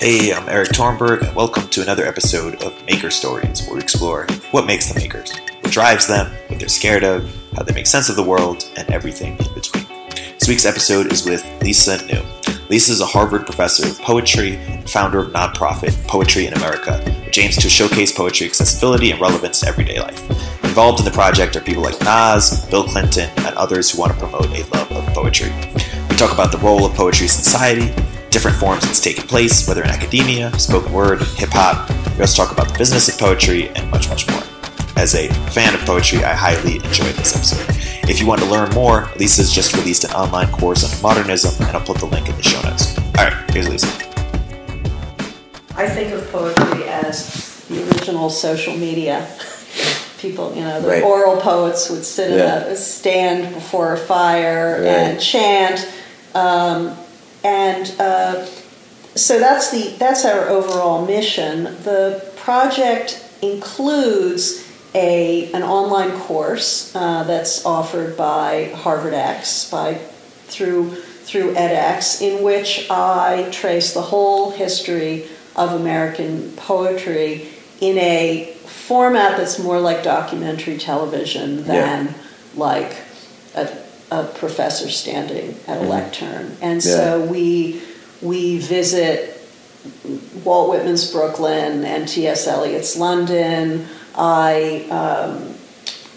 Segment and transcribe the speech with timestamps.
[0.00, 4.26] Hey, I'm Erik Torenberg, and welcome to another episode of Maker Stories, where we explore
[4.50, 5.30] what makes the makers,
[5.60, 8.90] what drives them, what they're scared of, how they make sense of the world, and
[8.90, 9.84] everything in between.
[10.14, 12.22] This week's episode is with Lisa New.
[12.70, 17.36] Lisa is a Harvard professor of poetry and founder of nonprofit Poetry in America, which
[17.36, 20.30] aims to showcase poetry accessibility and relevance to everyday life.
[20.64, 24.18] Involved in the project are people like Nas, Bill Clinton, and others who want to
[24.18, 25.52] promote a love of poetry.
[26.08, 27.92] We talk about the role of poetry in society,
[28.30, 31.88] different forms it's taken place, whether in academia, spoken word, hip hop.
[32.14, 34.42] We also talk about the business of poetry and much, much more.
[34.96, 37.66] As a fan of poetry, I highly enjoyed this episode.
[38.08, 41.76] If you want to learn more, Lisa's just released an online course on modernism, and
[41.76, 42.96] I'll put the link in the show notes.
[43.18, 43.86] All right, here's Lisa.
[45.76, 49.26] I think of poetry as the original social media.
[50.18, 51.02] People, you know, the Right.
[51.02, 52.66] oral poets would sit Yeah.
[52.66, 54.86] in a stand before a fire Right.
[54.88, 55.86] and chant,
[56.34, 56.94] um,
[57.44, 58.44] and uh,
[59.14, 61.64] so that's the that's our overall mission.
[61.82, 70.94] The project includes a an online course uh, that's offered by Harvard X by through
[70.94, 77.48] through edX, in which I trace the whole history of American poetry
[77.80, 82.14] in a format that's more like documentary television than
[82.56, 82.96] like
[83.54, 83.68] a,
[84.10, 86.56] a professor standing at a lectern.
[86.60, 87.80] And so we
[88.22, 89.40] we visit
[90.44, 92.46] Walt Whitman's Brooklyn and T.S.
[92.46, 93.86] Eliot's London.
[94.14, 95.54] I um,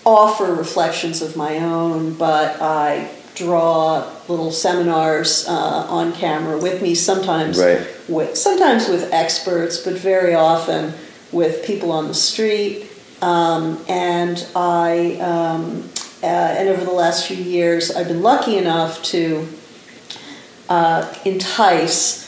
[0.05, 6.94] offer reflections of my own, but I draw little seminars uh, on camera with me.
[6.95, 7.88] Sometimes Right.
[8.08, 10.94] with sometimes with experts, but very often
[11.31, 12.89] with people on the street.
[13.21, 15.89] Um, and I um,
[16.24, 19.46] uh, and over the last few years, I've been lucky enough to
[20.70, 22.24] uh, entice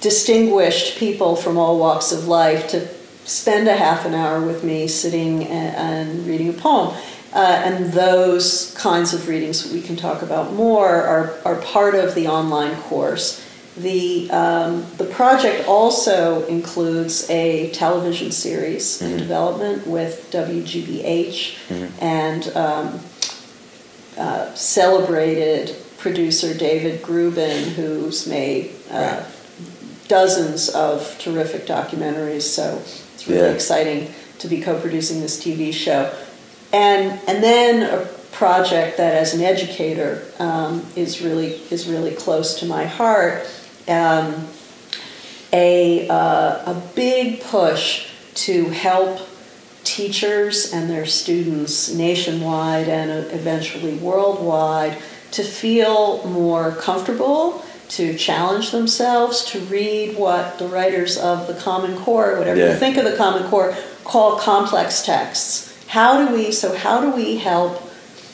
[0.00, 2.86] distinguished people from all walks of life to
[3.24, 6.96] spend a half an hour with me sitting and, and reading a poem.
[7.32, 12.14] Uh, and those kinds of readings we can talk about more are, are part of
[12.14, 13.44] the online course.
[13.76, 23.00] The, um, the project also includes a television series in development with WGBH and um,
[24.18, 29.22] uh, celebrated producer David Grubin, who's made uh,
[30.08, 32.42] dozens of terrific documentaries.
[32.42, 32.80] So
[33.14, 33.54] it's really Yeah.
[33.54, 36.10] exciting to be co-producing this TV show,
[36.72, 42.58] and and then a project that, as an educator, um, is really is really close
[42.60, 43.46] to my heart.
[43.88, 44.46] Um,
[45.52, 49.20] a uh, a big push to help
[49.88, 54.98] teachers and their students nationwide and eventually worldwide
[55.30, 61.96] to feel more comfortable, to challenge themselves, to read what the writers of the Common
[61.96, 65.86] Core, whatever you think of the Common Core, call complex texts.
[65.86, 66.52] How do we?
[66.52, 67.90] So how do we help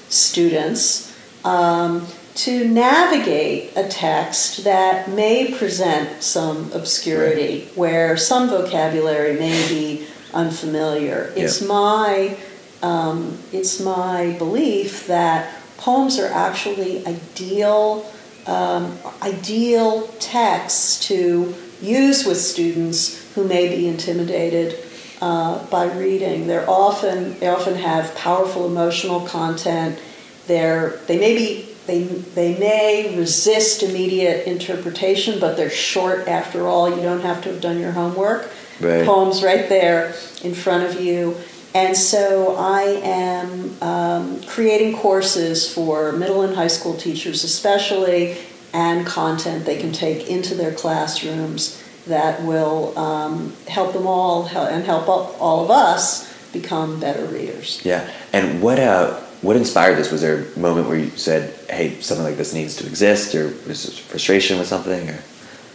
[0.09, 1.17] students?
[1.45, 10.07] Um, to navigate a text that may present some obscurity, where some vocabulary may be
[10.35, 11.33] unfamiliar.
[11.37, 11.69] It's Yeah.
[11.69, 12.37] my
[12.83, 18.05] um, it's my belief that poems are actually ideal
[18.47, 24.79] um, ideal texts to use with students who may be intimidated
[25.23, 26.47] uh, by reading.
[26.47, 29.99] They're often they often have powerful emotional content.
[30.47, 36.91] They're they may be they they may resist immediate interpretation, but they're short after all.
[36.95, 38.51] You don't have to have done your homework.
[38.81, 39.05] Right.
[39.07, 41.37] Poems right there in front of you.
[41.75, 48.37] And so I am um, creating courses for middle and high school teachers, especially,
[48.73, 54.85] and content they can take into their classrooms that will um, help them all and
[54.85, 57.81] help all of us become better readers.
[57.85, 58.09] Yeah.
[58.33, 60.11] And what uh what inspired this?
[60.11, 63.49] Was there a moment where you said, "Hey, something like this needs to exist," or
[63.67, 65.11] was there frustration with something?
[65.11, 65.19] Or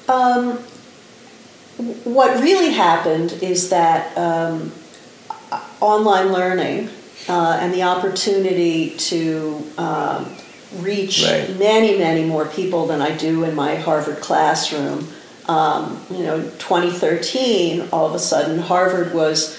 [0.08, 0.60] Um,
[2.04, 4.72] what really happened is that um,
[5.80, 6.90] online learning
[7.30, 10.30] uh, and the opportunity to um,
[10.80, 11.58] reach Right.
[11.58, 15.08] many, many more people than I do in my Harvard classroom.
[15.48, 19.58] Um, you know, 2013, all of a sudden, Harvard was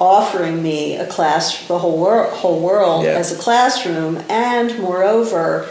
[0.00, 3.10] offering me a class, the whole world, whole world Yeah.
[3.12, 5.68] as a classroom, and moreover,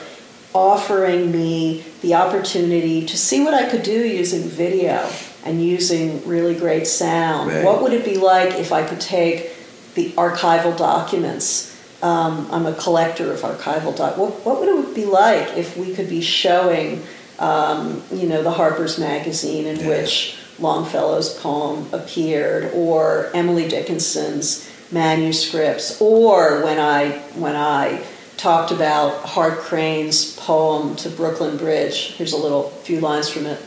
[0.54, 5.08] offering me the opportunity to see what I could do using video
[5.46, 7.50] and using really great sound.
[7.50, 7.64] Right.
[7.64, 9.52] What would it be like if I could take
[9.96, 11.68] the archival documents?
[12.02, 14.18] Um, I'm a collector of archival doc.
[14.18, 17.04] What, what would it be like if we could be showing,
[17.40, 19.88] um, you know, the Harper's magazine in Yeah.
[19.90, 28.04] which Longfellow's poem appeared, or Emily Dickinson's manuscripts, or when I when I
[28.36, 32.14] talked about Hart Crane's poem to Brooklyn Bridge.
[32.18, 33.60] Here's a little few lines from it.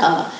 [0.00, 0.30] Uh,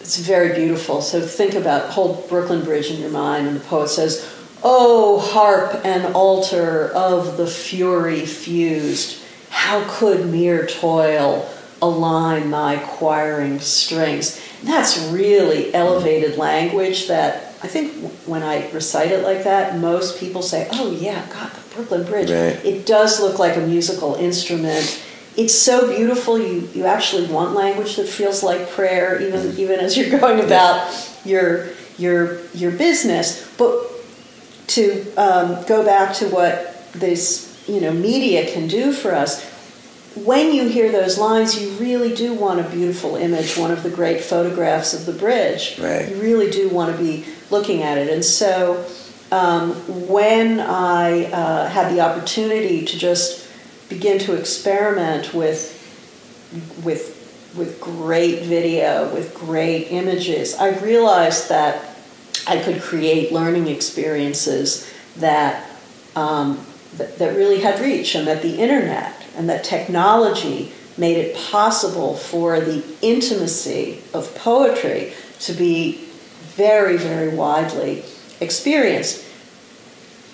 [0.00, 1.02] it's very beautiful.
[1.02, 4.26] So think about hold Brooklyn Bridge in your mind, and the poet says,
[4.62, 9.16] "Oh, harp and altar of the fury fused,
[9.50, 11.48] how could mere toil
[11.82, 17.92] align thy choiring strings?" And that's really elevated language that I think
[18.24, 22.30] when I recite it like that, most people say, "Oh yeah, God, the Brooklyn Bridge."
[22.30, 22.64] Right.
[22.64, 24.98] It does look like a musical instrument.
[25.40, 26.38] It's so beautiful.
[26.38, 30.92] You you actually want language that feels like prayer, even even as you're going about
[31.24, 33.50] your your your business.
[33.56, 33.90] But
[34.68, 39.42] to um, go back to what this you know media can do for us,
[40.14, 43.90] when you hear those lines, you really do want a beautiful image, one of the
[43.90, 45.78] great photographs of the bridge.
[45.78, 46.08] Right.
[46.08, 48.10] You really do want to be looking at it.
[48.10, 48.84] And so
[49.32, 49.72] um,
[50.08, 53.39] when I uh, had the opportunity to just
[53.90, 55.76] begin to experiment with,
[56.82, 61.96] with, with great video, with great images, I realized that
[62.46, 65.68] I could create learning experiences that,
[66.16, 66.64] um,
[66.96, 72.16] that, that really had reach and that the internet and that technology made it possible
[72.16, 76.04] for the intimacy of poetry to be
[76.54, 78.04] very, very widely
[78.40, 79.24] experienced.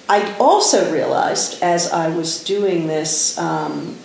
[0.09, 3.97] I also realized as I was doing this, um,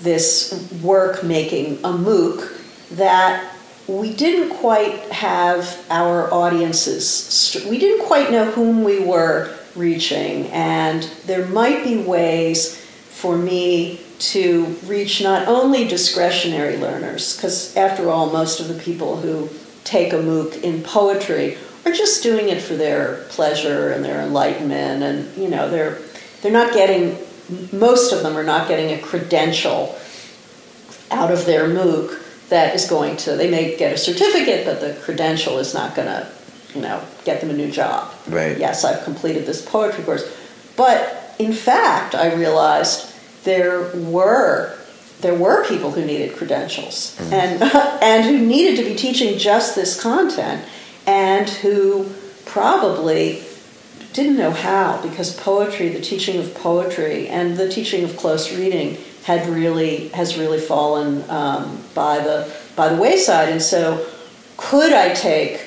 [0.00, 2.52] this work making a MOOC
[2.96, 3.52] that
[3.86, 11.04] we didn't quite have our audiences, we didn't quite know whom we were reaching, and
[11.24, 18.30] there might be ways for me to reach not only discretionary learners, because after all,
[18.30, 19.48] most of the people who
[19.84, 25.02] take a MOOC in poetry are just doing it for their pleasure and their enlightenment,
[25.02, 25.98] and you know they're
[26.42, 27.16] they're not getting
[27.72, 29.96] most of them are not getting a credential
[31.12, 34.98] out of their MOOC that is going to they may get a certificate, but the
[35.02, 36.28] credential is not going to
[36.74, 38.12] you know get them a new job.
[38.28, 38.58] Right.
[38.58, 40.36] Yes, I've completed this poetry course,
[40.76, 44.76] but in fact, I realized there were
[45.20, 47.32] there were people who needed credentials Mm-hmm.
[47.32, 47.62] and
[48.02, 50.64] and who needed to be teaching just this content
[51.06, 52.10] and who
[52.44, 53.42] probably
[54.12, 58.96] didn't know how because poetry the teaching of poetry and the teaching of close reading
[59.24, 63.48] had really has really fallen um, by the by the wayside.
[63.48, 64.06] And so
[64.56, 65.66] could i take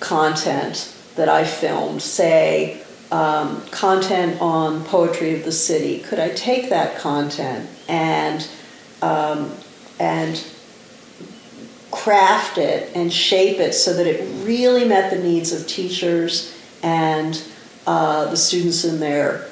[0.00, 6.70] content that i filmed say um, content on poetry of the city could i take
[6.70, 8.48] that content and
[9.02, 9.52] um,
[10.00, 10.36] and
[11.92, 17.44] craft it and shape it so that it really met the needs of teachers and
[17.86, 19.46] uh, the students in their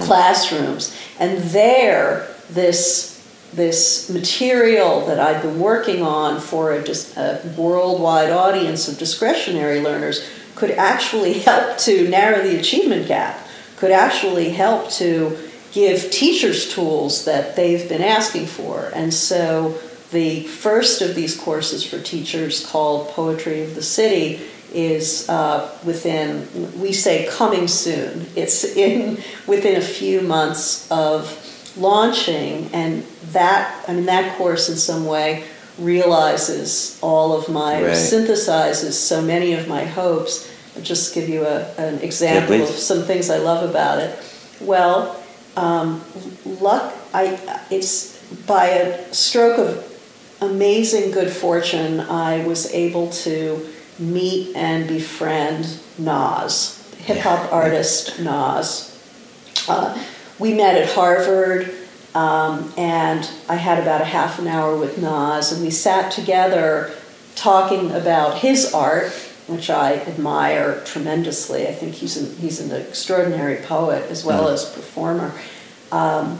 [0.00, 0.96] classrooms.
[1.18, 3.10] And there, this
[3.52, 9.80] this material that I've been working on for a, dis- a worldwide audience of discretionary
[9.80, 13.46] learners could actually help to narrow the achievement gap,
[13.76, 15.36] could actually help to
[15.72, 18.90] give teachers tools that they've been asking for.
[18.94, 19.78] And so
[20.12, 24.40] the first of these courses for teachers called Poetry of the City
[24.74, 26.48] is uh, within,
[26.80, 28.26] we say coming soon.
[28.36, 31.38] It's in within a few months of
[31.76, 33.02] launching, and
[33.32, 35.44] that, I mean, that course in some way
[35.78, 37.92] realizes all of my, Right.
[37.92, 40.50] synthesizes so many of my hopes.
[40.76, 44.18] I'll just give you a, an example of some things I love about it.
[44.60, 45.16] Well,
[45.56, 46.02] um,
[46.46, 47.38] luck, I,
[47.70, 49.91] it's by a stroke of
[50.42, 53.66] amazing good fortune, I was able to
[53.98, 57.56] meet and befriend Nas, hip hop Yeah.
[57.56, 58.90] artist Nas.
[59.68, 59.96] Uh,
[60.38, 61.72] we met at Harvard,
[62.14, 66.92] um, and I had about a half an hour with Nas, and we sat together
[67.36, 69.12] talking about his art,
[69.46, 71.66] which I admire tremendously.
[71.68, 75.32] I think he's an, he's an extraordinary poet as well as performer.
[75.90, 76.38] Um,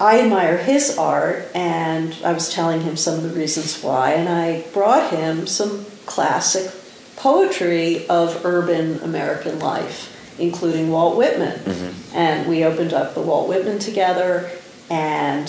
[0.00, 4.28] I admire his art, and I was telling him some of the reasons why, and
[4.28, 6.72] I brought him some classic
[7.16, 11.58] poetry of urban American life, including Walt Whitman.
[11.58, 12.16] Mm-hmm.
[12.16, 14.50] And we opened up the Walt Whitman together,
[14.88, 15.48] and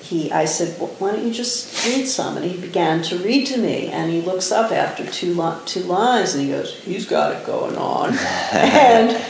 [0.00, 2.36] he, I said, "Well, why don't you just read some?
[2.36, 5.82] And he began to read to me, and he looks up after two, li- two
[5.82, 8.16] lines, and he goes, he's got it going on.
[8.52, 9.20] and,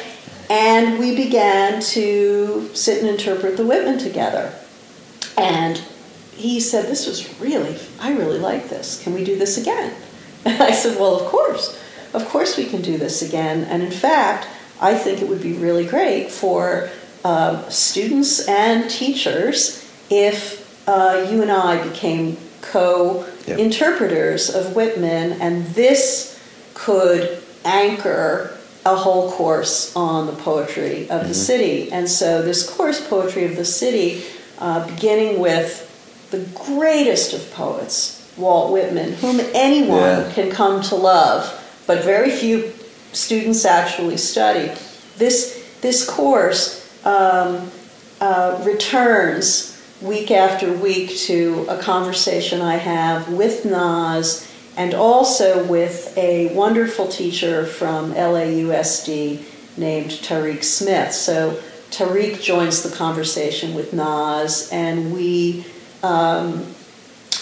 [0.52, 4.52] and we began to sit and interpret the Whitman together.
[5.38, 5.78] And
[6.34, 9.02] he said, This was really, I really like this.
[9.02, 9.94] Can we do this again?
[10.44, 11.82] And I said, well, of course.
[12.12, 13.64] Of course we can do this again.
[13.64, 14.46] And in fact,
[14.78, 16.90] I think it would be really great for
[17.24, 25.64] uh, students and teachers if uh, you and I became co interpreters of Whitman, and
[25.68, 26.38] this
[26.74, 31.90] could anchor a whole course on the poetry of the city.
[31.92, 34.24] And so, this course, Poetry of the City,
[34.58, 35.88] uh, beginning with
[36.30, 40.32] the greatest of poets, Walt Whitman, whom anyone Yeah.
[40.34, 41.52] can come to love,
[41.86, 42.72] but very few
[43.12, 44.72] students actually study.
[45.18, 47.70] This, this course um,
[48.20, 49.68] uh, returns
[50.00, 57.08] week after week to a conversation I have with Nas and also with a wonderful
[57.08, 59.42] teacher from LAUSD
[59.76, 61.12] named Tariq Smith.
[61.12, 61.60] So
[61.90, 65.64] Tariq joins the conversation with Nas, and we
[66.02, 66.66] um,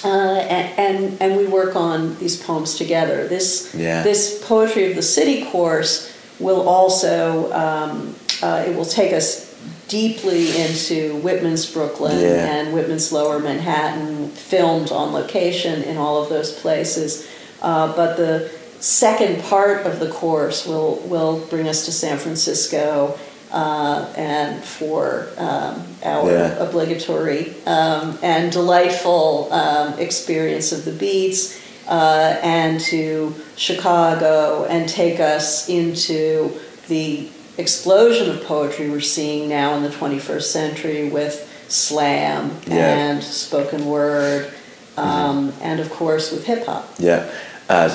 [0.04, 3.28] uh, and, and we work on these poems together.
[3.28, 4.02] This Yeah.
[4.02, 9.49] this poetry of the city course will also um, uh, it will take us
[9.90, 12.46] deeply into Whitman's Brooklyn Yeah.
[12.54, 17.26] and Whitman's Lower Manhattan, filmed on location in all of those places.
[17.60, 23.18] Uh, but the second part of the course will will bring us to San Francisco.
[23.52, 26.62] Uh, and for um, our Yeah.
[26.66, 35.18] obligatory um, and delightful um, experience of the beats, uh, and to Chicago, and take
[35.18, 36.52] us into
[36.86, 37.26] the
[37.60, 42.76] explosion of poetry we're seeing now in the 21st century with slam Yeah.
[42.96, 44.50] and spoken word,
[44.96, 46.88] um, and of course with hip hop.
[46.98, 47.30] Yeah.
[47.68, 47.88] Uh,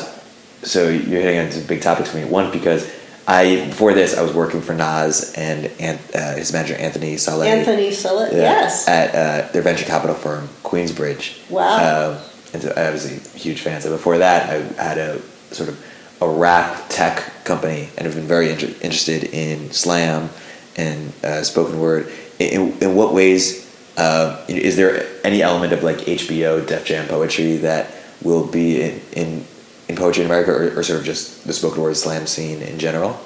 [0.64, 2.26] so you're hitting on some big topics for me.
[2.26, 2.90] One, because
[3.28, 7.48] I before this I was working for Nas and, and uh, his manager Anthony Saleh.
[7.48, 8.88] Anthony Saleh, Yeah, yes.
[8.88, 11.50] At uh, their venture capital firm, Queensbridge.
[11.50, 12.12] Wow.
[12.14, 12.18] Um,
[12.54, 13.82] and so I was a huge fan.
[13.82, 15.84] So before that, I had a sort of
[16.22, 20.30] a rap tech company and have been very inter- interested in slam
[20.76, 22.12] and uh, spoken word.
[22.40, 23.66] In, in what ways
[23.98, 27.92] uh, is there any element of like HBO Def Jam poetry that
[28.22, 29.46] will be in, in,
[29.88, 32.78] in poetry in America or, or sort of just the spoken word slam scene in
[32.78, 33.20] general?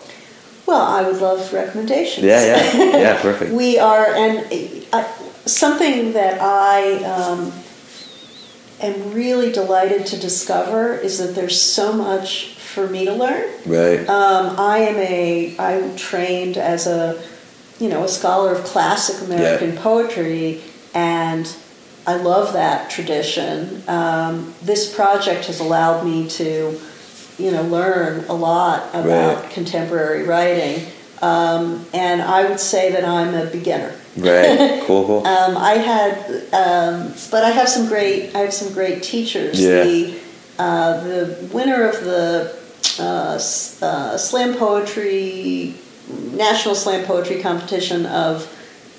[0.66, 2.26] Well, I would love recommendations.
[2.26, 3.52] Yeah, yeah, yeah, perfect.
[3.52, 5.12] We are, and uh,
[5.46, 7.52] something that I um,
[8.80, 13.44] am really delighted to discover is that there's so much for me to learn.
[13.66, 14.08] Right.
[14.08, 17.22] Um, I am a, I'm trained as a,
[17.80, 20.62] you know, a scholar of classic American poetry,
[20.94, 21.52] and
[22.08, 23.84] I love that tradition.
[23.88, 26.80] Um, this project has allowed me to,
[27.38, 29.52] you know, learn a lot about Right.
[29.52, 30.86] contemporary writing,
[31.22, 33.94] um, and I would say that I'm a beginner.
[34.18, 34.84] right.
[34.90, 35.28] Cool, cool.
[35.28, 36.14] Um, I had,
[36.52, 38.36] um, but I have some great.
[38.36, 39.62] I have some great teachers.
[39.62, 39.84] Yeah.
[39.84, 40.20] The
[40.58, 42.59] uh, the winner of the
[43.00, 43.40] uh,
[43.82, 45.76] uh, slam poetry
[46.34, 48.44] national slam poetry competition of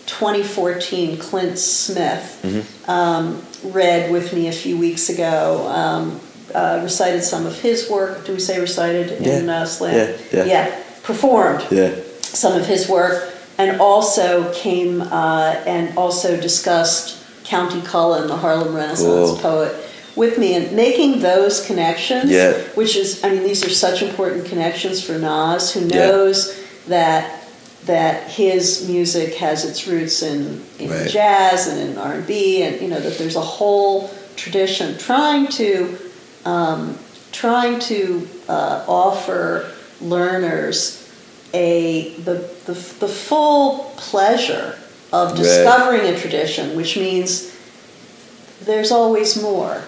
[0.07, 2.91] 2014, Clint Smith, Mm-hmm.
[2.91, 5.67] um, read with me a few weeks ago.
[5.69, 6.21] Um,
[6.55, 8.27] uh, recited some of his work.
[8.27, 10.17] Do we say recited in uh, slam?
[10.33, 10.83] Yeah, yeah.
[11.05, 11.95] performed yeah.
[12.23, 18.75] some of his work, and also came uh, and also discussed Countee Cullen, the Harlem
[18.75, 19.37] Renaissance Cool.
[19.39, 22.31] poet, with me, and making those connections.
[22.31, 22.53] Yeah.
[22.75, 26.07] Which is, I mean, these are such important connections for Nas, who Yeah.
[26.07, 26.55] knows
[26.89, 27.37] that
[27.87, 31.09] that his music has its roots in, in Right.
[31.09, 35.47] jazz and in R and B, and you know that there's a whole tradition trying
[35.49, 35.97] to
[36.45, 36.99] um,
[37.33, 41.09] trying to uh, offer learners
[41.55, 44.77] a the, the the full pleasure
[45.13, 45.39] of Right.
[45.39, 47.51] discovering a tradition, which means
[48.65, 49.83] there's always more.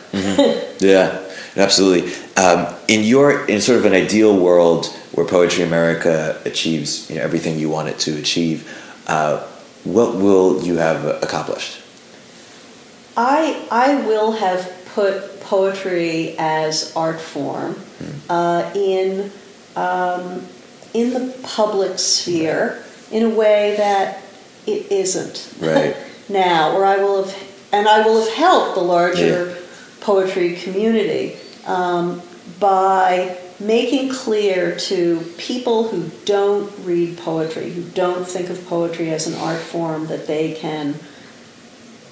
[0.80, 1.22] Yeah,
[1.56, 2.12] absolutely.
[2.36, 7.22] Um, in your in sort of an ideal world where Poetry America achieves you know,
[7.22, 8.68] everything you want it to achieve,
[9.06, 9.46] uh,
[9.84, 11.80] what will you have accomplished?
[13.16, 17.76] I I will have put poetry as art form
[18.28, 19.30] uh, in
[19.76, 20.46] um,
[20.94, 24.22] in the public sphere in a way that
[24.66, 25.96] it isn't Right.
[26.28, 29.56] now, or I will have and I will have helped the larger
[30.00, 31.36] poetry community
[31.66, 32.20] um,
[32.60, 39.26] by making clear to people who don't read poetry, who don't think of poetry as
[39.26, 40.96] an art form that they can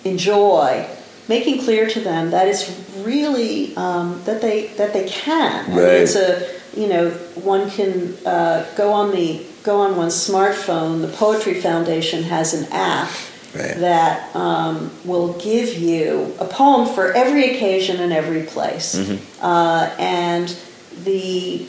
[0.05, 0.89] enjoy,
[1.29, 5.65] making clear to them that it's really um, that they that they can.
[5.65, 5.95] I mean, Right.
[6.01, 11.03] it's a you know one can uh, go on the go on one's smartphone.
[11.03, 13.11] The Poetry Foundation has an app
[13.55, 13.77] Right.
[13.79, 19.45] that um, will give you a poem for every occasion and every place, Mm-hmm.
[19.45, 20.57] uh, and
[21.05, 21.67] the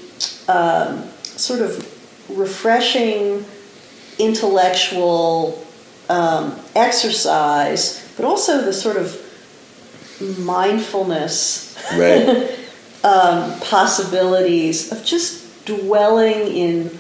[0.48, 1.88] um, sort of
[2.38, 3.44] refreshing
[4.20, 5.66] intellectual
[6.10, 9.18] um, exercise, but also the sort of
[10.40, 12.58] mindfulness Right.
[13.04, 17.00] um, possibilities of just dwelling in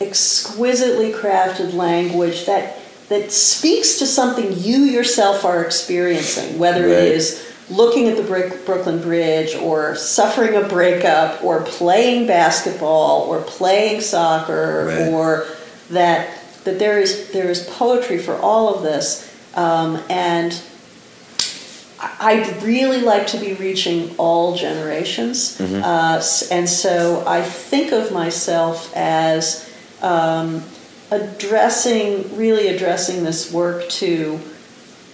[0.00, 2.76] exquisitely crafted language that
[3.10, 6.92] that speaks to something you yourself are experiencing, whether Right.
[7.04, 8.22] it is looking at the
[8.64, 15.08] Brooklyn Bridge or suffering a breakup or playing basketball or playing soccer Right.
[15.12, 15.46] or
[15.90, 16.28] that
[16.64, 19.24] that there is there is poetry for all of this
[19.54, 20.54] um, and
[22.00, 28.10] I- I'd really like to be reaching all generations, uh, and so I think of
[28.10, 29.64] myself as
[30.00, 30.62] um,
[31.10, 34.40] addressing, really addressing this work to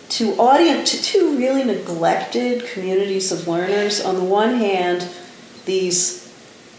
[0.08, 4.00] to audience to two really neglected communities of learners.
[4.04, 5.08] On the one hand,
[5.64, 6.32] these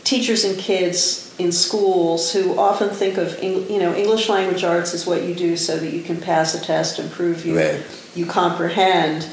[0.05, 5.05] teachers and kids in schools who often think of you know English language arts is
[5.05, 7.83] what you do so that you can pass a test and prove you Right.
[8.15, 9.27] you comprehend,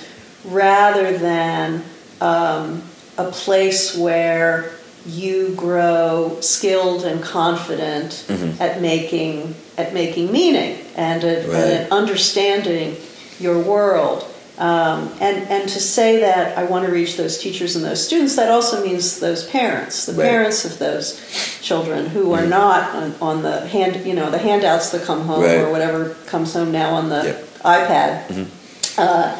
[0.45, 1.85] rather than
[2.21, 2.83] um,
[3.17, 4.73] a place where
[5.07, 8.25] you grow skilled and confident
[8.59, 11.57] at making at making meaning and at, Right.
[11.57, 12.97] and at understanding
[13.41, 14.25] your world.
[14.57, 18.37] Um, and and to say that I want to reach those teachers and those students,
[18.37, 20.29] that also means those parents, the Right.
[20.29, 21.19] parents of those
[21.61, 25.43] children who are not on, on the hand, you know, the handouts that come home
[25.43, 25.59] Right.
[25.59, 27.49] or whatever comes home now on the Yep.
[27.65, 28.47] iPad.
[28.97, 29.33] Uh,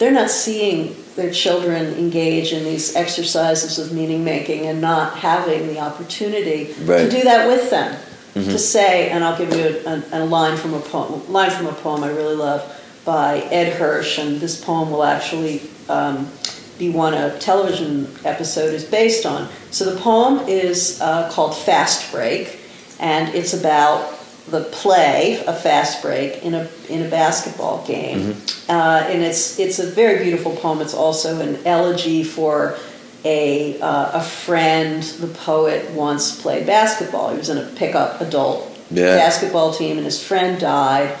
[0.00, 5.68] they're not seeing their children engage in these exercises of meaning making and not having
[5.68, 7.08] the opportunity Right.
[7.08, 7.94] to do that with them.
[8.34, 11.66] To say, and I'll give you a, a, a line from a poem, line from
[11.66, 12.62] a poem I really love
[13.04, 16.30] by Ed Hirsch, and this poem will actually um,
[16.78, 19.48] be one a television episode is based on.
[19.70, 22.60] So the poem is uh, called Fast Break,
[23.00, 24.18] and it's about
[24.50, 28.36] the play, a fast break in a in a basketball game,
[28.68, 30.80] uh, and it's it's a very beautiful poem.
[30.80, 32.78] It's also an elegy for
[33.24, 35.02] a uh, a friend.
[35.02, 37.30] The poet once played basketball.
[37.30, 39.16] He was in a pickup adult Yeah.
[39.16, 41.16] basketball team, and his friend died.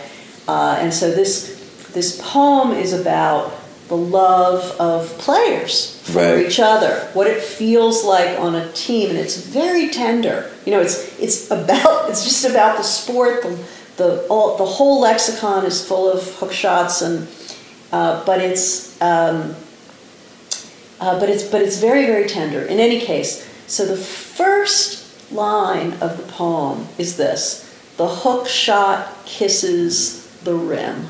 [0.46, 1.54] Uh, and so this
[1.92, 3.52] this poem is about
[3.88, 6.46] the love of players for Right.
[6.46, 10.50] each other, what it feels like on a team, and it's very tender.
[10.66, 13.42] You know, it's it's about it's just about the sport.
[13.42, 13.56] The
[13.96, 17.26] the all, the whole lexicon is full of hook shots, and
[17.92, 19.54] uh, but it's um,
[21.00, 22.62] uh, but it's but it's very very tender.
[22.62, 27.64] In any case, so the first line of the poem is this:
[27.96, 31.06] the hook shot kisses the rim.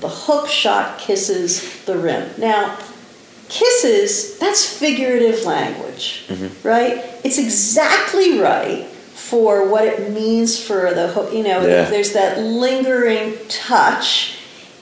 [0.00, 2.30] The hook shot kisses the rim.
[2.36, 2.76] Now,
[3.48, 6.24] kisses that's figurative language,
[6.64, 7.04] right?
[7.22, 11.32] It's exactly right for what it means for the hook.
[11.32, 11.88] You know, Yeah.
[11.90, 14.34] there's that lingering touch.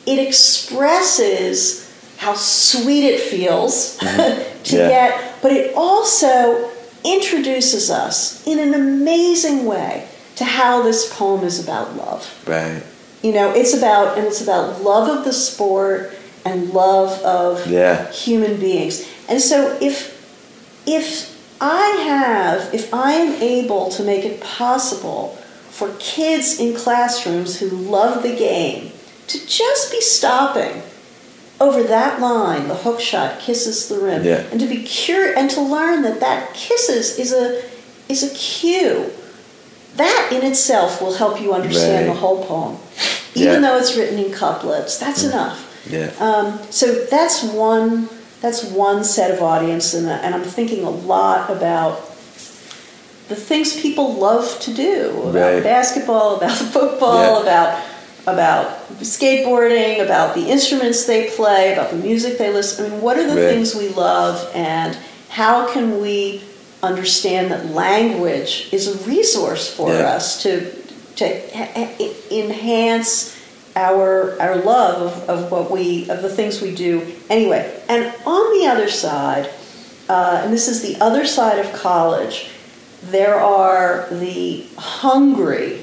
[0.07, 1.86] It expresses
[2.17, 4.63] how sweet it feels mm-hmm.
[4.65, 4.89] to Yeah.
[4.89, 6.71] get, but it also
[7.05, 12.29] introduces us in an amazing way to how this poem is about love.
[12.47, 12.83] Right.
[13.23, 18.11] You know, it's about and it's about love of the sport and love of Yeah.
[18.11, 19.07] human beings.
[19.29, 20.15] And so if
[20.87, 25.39] if I have if I am able to make it possible
[25.71, 28.93] for kids in classrooms who love the game
[29.29, 30.83] to just be stopping
[31.61, 34.43] over that line, the hook shot kisses the rim, Yeah.
[34.51, 37.63] and to be curious and to learn that that kisses is a
[38.09, 39.11] is a cue.
[39.97, 42.15] That in itself will help you understand Right.
[42.15, 42.77] the whole poem,
[43.35, 43.49] Yeah.
[43.51, 44.99] even though it's written in couplets.
[44.99, 45.65] That's enough.
[45.91, 46.11] Yeah.
[46.21, 48.09] Um, so that's one
[48.43, 52.03] that's one set of audience, and, and I'm thinking a lot about
[53.29, 55.63] the things people love to do about Right.
[55.63, 57.43] basketball, about football, Yeah.
[57.43, 57.79] about
[58.27, 62.87] about skateboarding, about the instruments they play, about the music they listen.
[62.87, 63.51] I mean, what are the Right.
[63.55, 64.97] things we love, and
[65.29, 66.43] how can we
[66.83, 70.15] understand that language is a resource for Yeah.
[70.17, 70.67] us to
[71.17, 73.33] to ha- ha- enhance
[73.75, 77.71] our our love of, of what we of the things we do anyway.
[77.89, 79.49] And on the other side,
[80.11, 82.49] uh, and this is the other side of college,
[83.11, 85.79] there are the hungry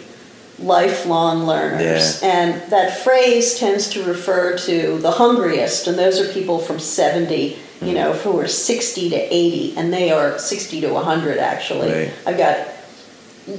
[0.59, 2.21] lifelong learners.
[2.21, 2.29] Yeah.
[2.29, 7.35] And that phrase tends to refer to the hungriest, and those are people from 70,
[7.35, 7.93] you mm.
[7.93, 11.91] know, who are 60 to 80, and they are 60 to 100 actually.
[11.91, 12.13] Right.
[12.25, 12.67] I've got,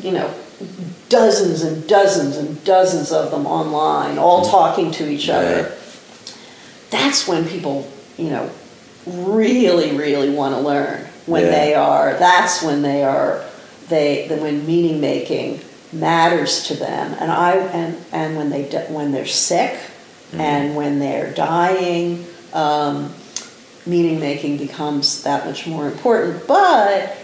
[0.02, 0.33] you know,
[1.09, 4.50] dozens and dozens and dozens of them online, all mm.
[4.50, 5.74] talking to each other.
[6.90, 8.50] That's when people, you know,
[9.07, 11.07] really, really want to learn.
[11.26, 11.50] when Yeah.
[11.50, 12.14] they are.
[12.18, 13.42] That's when they are.
[13.88, 15.61] They when meaning making
[15.94, 19.78] matters to them, and I and and when they when they're sick,
[20.33, 23.12] and when they're dying, um,
[23.87, 26.46] meaning making becomes that much more important.
[26.46, 27.16] But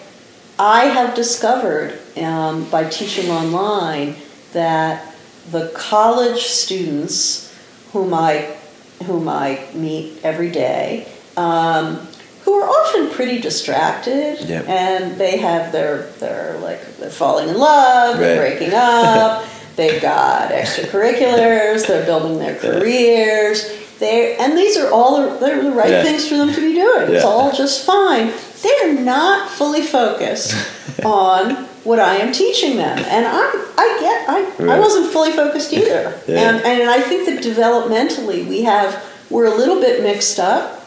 [0.58, 4.16] I have discovered um, by teaching online
[4.52, 5.14] that
[5.50, 7.54] the college students
[7.92, 8.56] whom I
[9.04, 12.06] whom I meet every day, um,
[12.50, 14.68] who are often pretty distracted, Yep.
[14.68, 19.44] and they have their they're like they're falling in love, they're breaking up,
[19.76, 23.70] they've got extracurriculars, they're building their careers.
[24.00, 26.02] They and these are all the, they're the right Yeah.
[26.02, 27.14] things for them to be doing.
[27.14, 28.32] It's all just fine.
[28.62, 30.54] They're not fully focused
[31.04, 34.28] on what I am teaching them, and I I get
[34.68, 36.48] I, I wasn't fully focused either, Yeah.
[36.48, 40.78] and and I think that developmentally we have we're a little bit mixed up.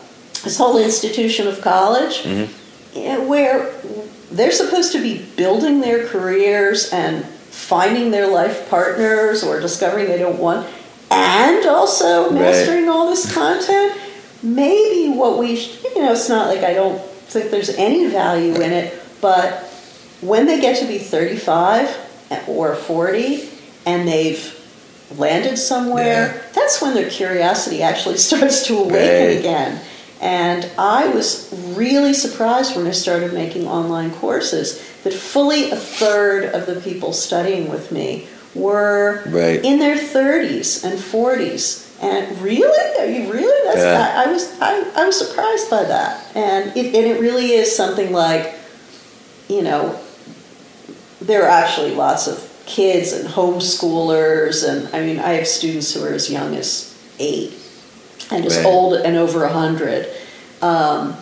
[0.44, 3.00] This whole institution of college, Mm-hmm.
[3.00, 3.72] yeah, where
[4.32, 10.18] they're supposed to be building their careers and finding their life partners or discovering they
[10.18, 10.68] don't want,
[11.12, 12.34] and also Right.
[12.42, 13.94] mastering all this content.
[14.42, 18.56] Maybe what we, sh- you know, it's not like I don't think there's any value
[18.56, 19.64] in it, but
[20.22, 21.96] when they get to be 35
[22.48, 23.48] or 40
[23.86, 24.60] and they've
[25.18, 29.40] landed somewhere, that's when their curiosity actually starts to awaken Right.
[29.40, 29.80] again.
[30.24, 36.46] And I was really surprised when I started making online courses that fully a third
[36.46, 39.62] of the people studying with me were Right.
[39.66, 41.90] in their 30s and 40s.
[42.02, 43.68] And really, are you really?
[43.68, 44.14] That's Yeah.
[44.24, 47.74] I, I was I, I was surprised by that, and it and it really is
[47.76, 48.56] something like,
[49.50, 50.00] you know,
[51.22, 56.04] there are actually lots of kids and homeschoolers, and I mean, I have students who
[56.06, 57.54] are as young as eight
[58.34, 58.66] and Right.
[58.66, 60.08] old and over a hundred.
[60.62, 61.16] Um,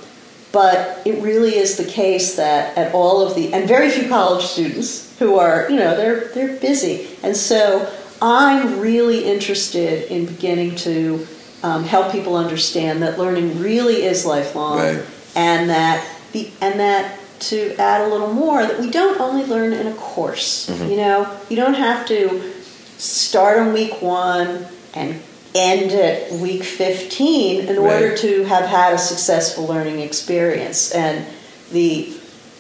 [0.52, 4.44] but it really is the case that at all of the and very few college
[4.46, 7.88] students who are you know they're they're busy, and so
[8.22, 11.26] I'm really interested in beginning to
[11.64, 15.02] um, help people understand that learning really is lifelong, Right.
[15.36, 17.18] and that the and that
[17.52, 20.70] to add a little more that we don't only learn in a course.
[20.70, 22.52] You know, you don't have to
[22.98, 25.20] start on week one and
[25.54, 30.92] end at week 15 in order to have had a successful learning experience.
[30.92, 31.26] And
[31.72, 32.14] the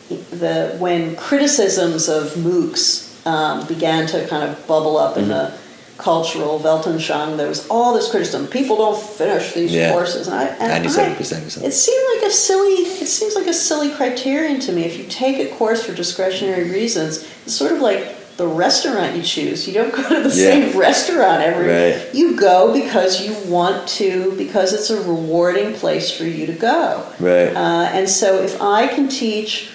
[0.10, 5.58] the when criticisms of MOOCs um, began to kind of bubble up in the
[5.97, 8.47] cultural Weltanschauung, there was all this criticism.
[8.47, 9.91] People don't finish these Yeah.
[9.93, 11.69] courses, and I and 97% or something.
[11.69, 12.73] it seemed like a silly.
[12.73, 14.84] It seems like a silly criterion to me.
[14.84, 19.21] If you take a course for discretionary reasons, it's sort of like the restaurant you
[19.21, 19.67] choose.
[19.67, 20.49] You don't go to the Yeah.
[20.49, 21.67] same restaurant every.
[21.67, 22.10] Right.
[22.12, 27.06] You go because you want to, because it's a rewarding place for you to go.
[27.19, 27.56] Right.
[27.56, 29.69] Uh, and so if I can teach,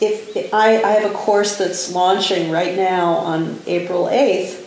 [0.00, 4.62] if, if I, I have a course that's launching right now on April 8th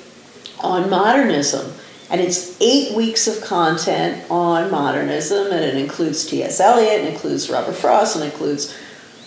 [0.59, 1.71] on modernism.
[2.09, 6.59] And it's eight weeks of content on modernism, and it includes T.S.
[6.59, 8.75] Eliot, and includes Robert Frost, and includes,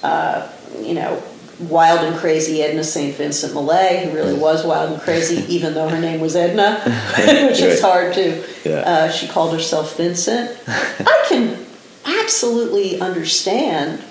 [0.04, 0.48] uh,
[0.80, 1.20] you know,
[1.58, 3.14] wild and crazy Edna St.
[3.16, 6.80] Vincent Millay, who really was wild and crazy, even though her name was Edna,
[7.48, 8.42] which is hard to.
[8.64, 8.80] Yeah.
[8.80, 10.58] Uh, she called herself Vincent.
[10.68, 11.64] I can
[12.04, 14.02] absolutely understand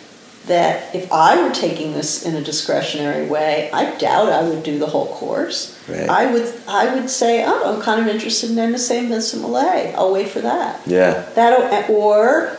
[0.47, 4.77] that if I were taking this in a discretionary way, I doubt I would do
[4.77, 5.81] the whole course.
[5.89, 6.07] Right.
[6.07, 9.09] I would I would say, oh, I'm kind of interested in Edna St.
[9.09, 9.93] Vincent Millay.
[9.95, 10.81] I'll wait for that.
[10.85, 11.27] yeah.
[11.33, 12.57] That or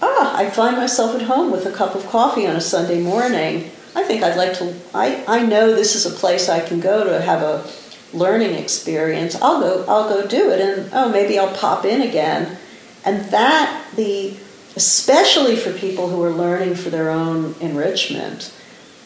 [0.00, 3.70] ah, I find myself at home with a cup of coffee on a Sunday morning.
[3.94, 4.74] I think I'd like to.
[4.92, 7.68] I, I know this is a place I can go to have a
[8.12, 9.34] learning experience.
[9.36, 9.84] I'll go.
[9.88, 12.56] I'll go do it, and oh, maybe I'll pop in again.
[13.04, 14.36] And that the
[14.76, 18.52] especially for people who are learning for their own enrichment,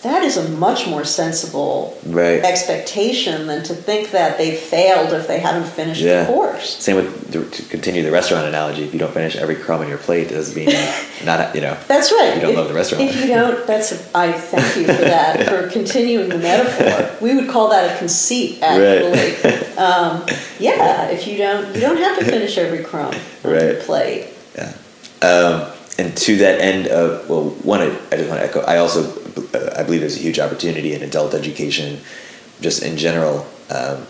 [0.03, 2.41] that is a much more sensible Right.
[2.45, 6.21] expectation than to think that they failed if they haven't finished Yeah.
[6.25, 6.77] the course.
[6.79, 8.85] Same with to continue the restaurant analogy.
[8.85, 10.75] If you don't finish every crumb on your plate, doesn't mean
[11.25, 11.77] not you know.
[11.89, 12.35] That's right.
[12.37, 13.05] You don't if, love the restaurant.
[13.11, 17.17] If you don't, that's a, I thank you for that for continuing the metaphor.
[17.21, 19.65] We would call that a conceit, actually.
[19.79, 20.27] Um,
[20.59, 23.81] yeah, if you don't, you don't have to finish every crumb on your Right.
[23.81, 24.27] plate.
[24.57, 24.73] Yeah.
[25.23, 25.67] Um,
[25.99, 28.61] and to that end of well, one, I I just want to echo.
[28.61, 29.01] I also
[29.77, 32.01] I believe there's a huge opportunity in adult education,
[32.61, 33.47] just in general.
[33.71, 34.07] Um,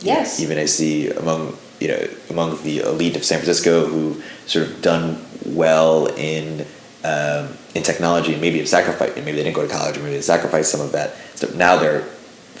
[0.00, 0.40] Yes.
[0.40, 4.82] Even I see among you know among the elite of San Francisco who sort of
[4.82, 6.66] done well in
[7.04, 9.16] um, in technology and maybe have sacrificed.
[9.16, 11.16] Maybe they didn't go to college, or maybe they sacrificed some of that.
[11.34, 12.04] So now they're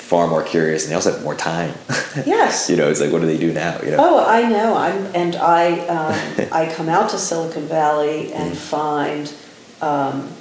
[0.06, 1.74] far more curious, and they also have more time.
[2.24, 2.70] Yes.
[2.70, 3.78] you know, it's like what do they do now?
[3.82, 3.96] You know.
[4.00, 4.74] Oh, I know.
[4.74, 9.30] I'm, and I, um, I come out to Silicon Valley and find
[9.82, 10.32] um,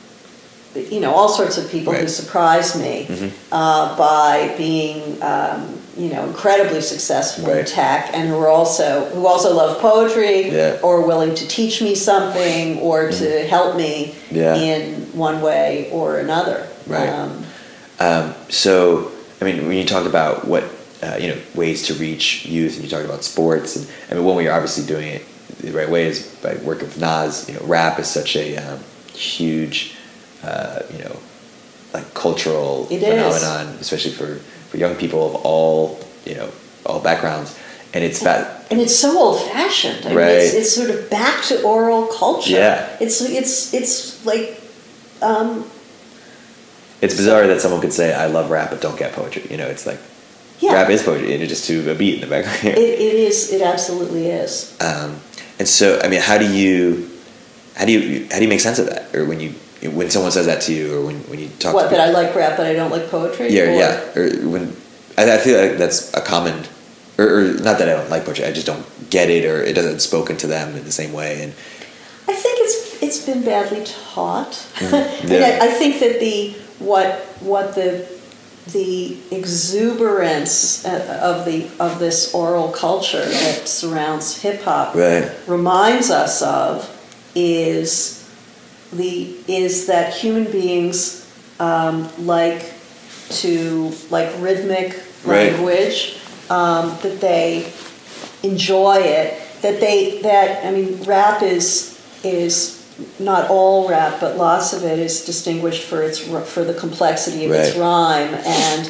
[0.74, 3.08] you know, all sorts of people who surprise me
[3.52, 9.26] uh, by being, um, you know, incredibly successful in tech, and who are also who
[9.28, 10.80] also love poetry, Yeah.
[10.82, 14.56] or willing to teach me something, or to help me Yeah.
[14.56, 16.68] in one way or another.
[16.88, 17.10] Right.
[17.10, 17.44] Um,
[18.00, 19.12] Um, so,
[19.46, 20.64] I mean, when you talk about what
[21.04, 24.24] uh, you know ways to reach youth, and you talk about sports, and I mean,
[24.26, 25.24] one way you're obviously doing it
[25.60, 27.48] the right way is by working with Nas.
[27.48, 28.80] You know, rap is such a um,
[29.14, 29.96] huge,
[30.44, 31.20] uh, you know,
[31.94, 33.08] like cultural It is.
[33.08, 34.36] phenomenon, especially for
[34.70, 36.50] for young people of all you know
[36.86, 37.56] all backgrounds,
[37.94, 40.06] and it's that and it's so old fashioned.
[40.06, 40.30] I mean, Right.
[40.32, 42.50] it's, it's sort of back to oral culture.
[42.52, 42.98] Yeah.
[43.00, 44.60] It's it's it's like
[45.22, 45.70] um,
[47.02, 49.46] it's bizarre that someone could say I love rap but don't get poetry.
[49.50, 50.00] You know, it's like
[50.60, 50.74] yeah.
[50.74, 52.78] rap is poetry, and it's just to a beat in the background.
[52.78, 53.52] It, it is.
[53.52, 54.76] It absolutely is.
[54.82, 55.20] Um,
[55.60, 57.10] and so, I mean, how do you,
[57.76, 59.14] how do you, how do you make sense of that?
[59.16, 59.52] Or when you,
[59.92, 62.12] when someone says that to you, or when, when you talk What to that I
[62.12, 63.50] like rap, but I don't like poetry.
[63.54, 64.76] yeah, Or- yeah, or when
[65.18, 66.66] I, I feel like that's a common,
[67.18, 69.74] or, or not that I don't like poetry, I just don't get it, or it
[69.74, 71.44] doesn't spoken to them in the same way.
[71.44, 71.54] And
[72.28, 74.54] I think it's it's been badly taught.
[74.76, 75.28] Mm-hmm.
[75.32, 75.60] Yeah.
[75.62, 78.08] I, I think that the what what the
[78.72, 86.42] the exuberance of the of this oral culture that surrounds hip hop right, reminds us
[86.42, 86.90] of
[87.36, 88.28] is
[88.92, 91.22] the is that human beings
[91.60, 92.74] um, like
[93.30, 95.52] to like rhythmic Right.
[95.54, 96.20] language
[96.52, 97.74] um, that they
[98.44, 102.75] enjoy it that they that I mean rap is is
[103.20, 107.52] not all rap but lots of it is distinguished for its for the complexity of
[107.52, 108.34] its rhyme.
[108.46, 108.90] And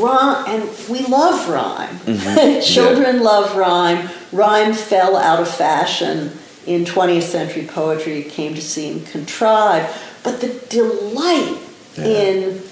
[0.00, 1.96] rhyme and we love rhyme.
[2.00, 2.60] Mm-hmm.
[2.74, 4.08] children love rhyme.
[4.32, 6.32] Rhyme fell out of fashion
[6.66, 8.20] in 20th century poetry.
[8.20, 9.88] It came to seem contrived.
[10.22, 11.58] But the delight
[11.96, 12.04] Yeah.
[12.04, 12.62] in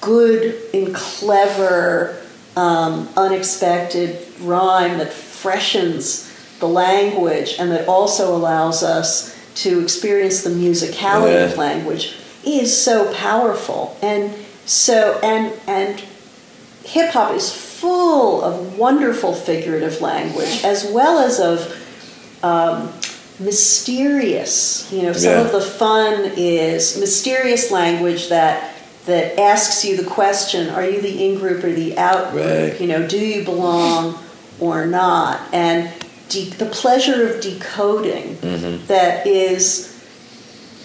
[0.00, 2.18] good in clever
[2.56, 6.28] um, unexpected rhyme that freshens
[6.60, 11.44] the language and that also allows us to experience the musicality Yeah.
[11.46, 14.32] of language is so powerful and
[14.66, 16.00] so and and
[16.84, 21.76] hip hop is full of wonderful figurative language as well as of
[22.42, 22.92] um,
[23.38, 25.40] mysterious you know some Yeah.
[25.40, 28.70] of the fun is mysterious language that
[29.06, 32.80] that asks you the question are you the in group or the out group Right.
[32.80, 34.18] you know do you belong
[34.60, 35.88] or not and
[36.32, 38.86] de- the pleasure of decoding Mm-hmm.
[38.86, 39.88] that is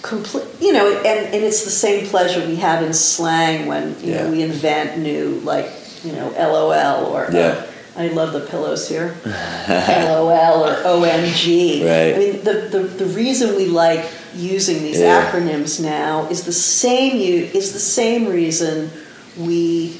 [0.01, 4.12] complete you know and, and it's the same pleasure we have in slang when you
[4.13, 4.23] Yeah.
[4.23, 5.69] know we invent new like
[6.03, 6.71] you know lol
[7.15, 7.65] or Yeah.
[7.97, 10.29] i love the pillows here lol
[10.63, 11.45] or omg
[11.83, 12.15] Right.
[12.15, 14.05] i mean the, the, the reason we like
[14.36, 15.31] using these Yeah.
[15.31, 18.91] acronyms now is the same you is the same reason
[19.38, 19.99] we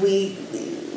[0.00, 0.36] we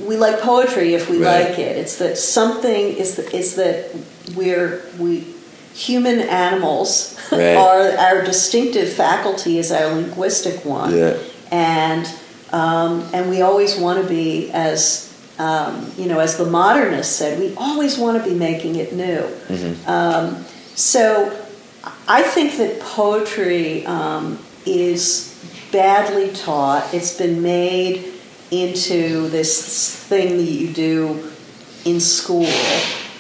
[0.06, 1.50] we like poetry if we Right.
[1.50, 1.78] like it.
[1.78, 3.90] It's that something is that is that
[4.36, 5.26] we're we
[5.74, 7.56] human animals Right.
[7.56, 11.14] are our distinctive faculty is our linguistic one, Yeah.
[11.52, 12.08] and
[12.54, 17.40] um, and we always want to be as um, you know as the modernists said
[17.40, 19.24] we always want to be making it new.
[19.88, 21.32] Um, so
[22.08, 25.34] I think that poetry um, is
[25.72, 26.94] badly taught.
[26.94, 28.14] It's been made
[28.64, 31.32] into this thing that you do
[31.86, 32.48] in school.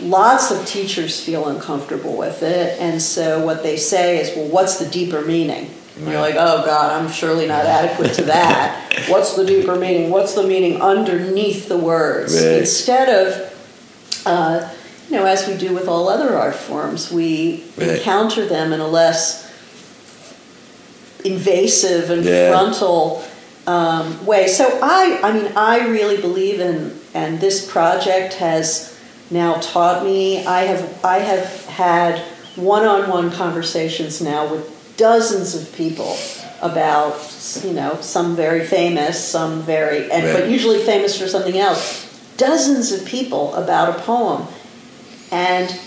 [0.01, 4.77] Lots of teachers feel uncomfortable with it, and so what they say is, "Well, what's
[4.77, 9.05] the deeper meaning?" And you're like, "Oh God, I'm surely not adequate to that.
[9.07, 10.09] what's the deeper meaning?
[10.09, 12.57] What's the meaning underneath the words?" Right.
[12.57, 13.53] Instead of
[14.25, 14.67] uh,
[15.09, 17.89] you know, as we do with all other art forms, we Right.
[17.89, 19.43] encounter them in a less
[21.23, 22.49] invasive and Yeah.
[22.49, 23.23] frontal
[23.67, 24.47] um, way.
[24.47, 28.99] So I, I mean, I really believe in, and this project has
[29.31, 30.45] now taught me.
[30.45, 32.19] I have, I have had
[32.55, 36.15] one-on-one conversations now with dozens of people
[36.61, 37.15] about,
[37.63, 42.03] you know, some very famous, some very, and but usually famous for something else.
[42.37, 44.47] Dozens of people about a poem,
[45.31, 45.79] and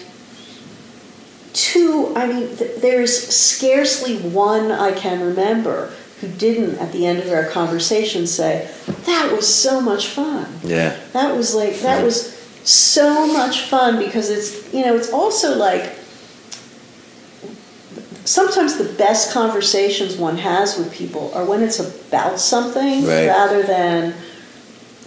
[1.53, 7.21] two, I mean, th- there's scarcely one I can remember who didn't, at the end
[7.21, 8.69] of our conversation, say,
[9.07, 10.47] That was so much fun.
[10.65, 10.97] Yeah.
[11.13, 15.95] That was like, that was so much fun because it's, you know, it's also like,
[18.25, 23.27] sometimes the best conversations one has with people are when it's about something Right.
[23.27, 24.15] rather than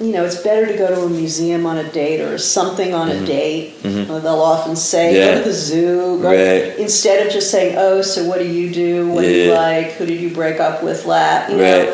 [0.01, 3.09] you know, it's better to go to a museum on a date or something on
[3.09, 3.81] a date.
[3.83, 4.09] Mhm.
[4.09, 5.35] Uh, They'll often say, Yeah.
[5.35, 6.75] go to the zoo, Right.
[6.77, 9.09] instead of just saying, oh, so what do you do?
[9.09, 9.91] What do you like?
[9.93, 11.05] Who did you break up with?
[11.05, 11.85] Lat, you Right.
[11.85, 11.93] know,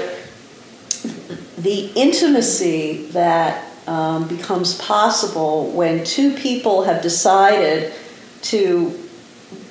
[1.57, 7.93] the intimacy that um, becomes possible when two people have decided
[8.41, 8.93] to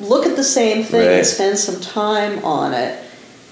[0.00, 1.18] look at the same thing Right.
[1.18, 2.94] and spend some time on it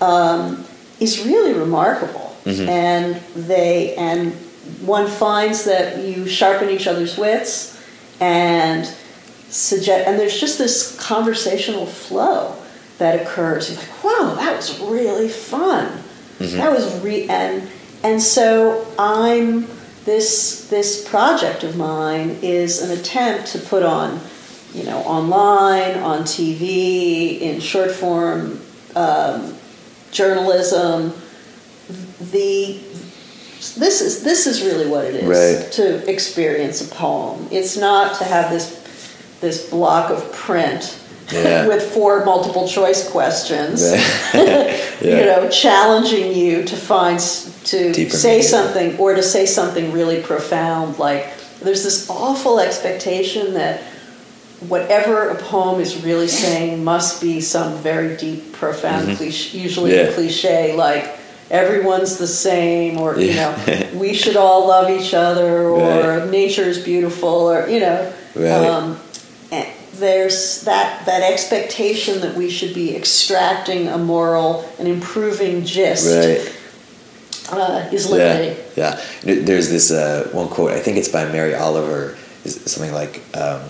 [0.01, 0.65] um,
[1.01, 2.35] is really remarkable.
[2.47, 2.67] Mhm.
[2.69, 4.33] And they and
[4.81, 7.83] one finds that you sharpen each other's wits
[8.21, 8.87] and
[9.49, 12.57] suggest and there's just this conversational flow
[12.99, 13.71] that occurs.
[13.71, 16.03] You're like, wow, that was really fun.
[16.39, 16.57] Mhm.
[16.57, 17.69] That was re and
[18.03, 19.67] and so I'm
[20.05, 24.21] this this project of mine is an attempt to put on,
[24.75, 28.61] you know, online, on TV, in short form
[28.95, 29.55] um,
[30.11, 31.15] journalism.
[32.31, 32.79] The
[33.73, 35.73] this is this is really what it is Right.
[35.73, 37.49] to experience a poem.
[37.51, 38.67] It's not to have this
[39.41, 40.97] this block of print
[41.33, 41.67] Yeah.
[41.73, 44.97] with four multiple choice questions Right.
[45.03, 47.19] you know, challenging you to find
[47.71, 48.47] to Deeper say meaning.
[48.47, 50.99] something or to say something really profound.
[50.99, 51.25] Like
[51.61, 53.81] there's this awful expectation that
[54.69, 60.05] whatever a poem is really saying must be some very deep, profound, cliche, usually Mm-hmm.
[60.07, 60.11] Yeah.
[60.13, 61.05] a cliche like
[61.55, 63.55] everyone's the same or you know
[63.95, 66.31] we should all love each other or Right.
[66.31, 68.67] nature is beautiful or you know Right.
[68.67, 68.99] um,
[69.99, 76.43] there's that that expectation that we should be extracting a moral and improving gist Right.
[77.53, 78.57] uh, is limiting.
[78.77, 79.35] Yeah, yeah.
[79.45, 80.73] There's this uh, one quote.
[80.73, 82.17] I think it's by Mary Oliver.
[82.45, 83.61] Is something like, um,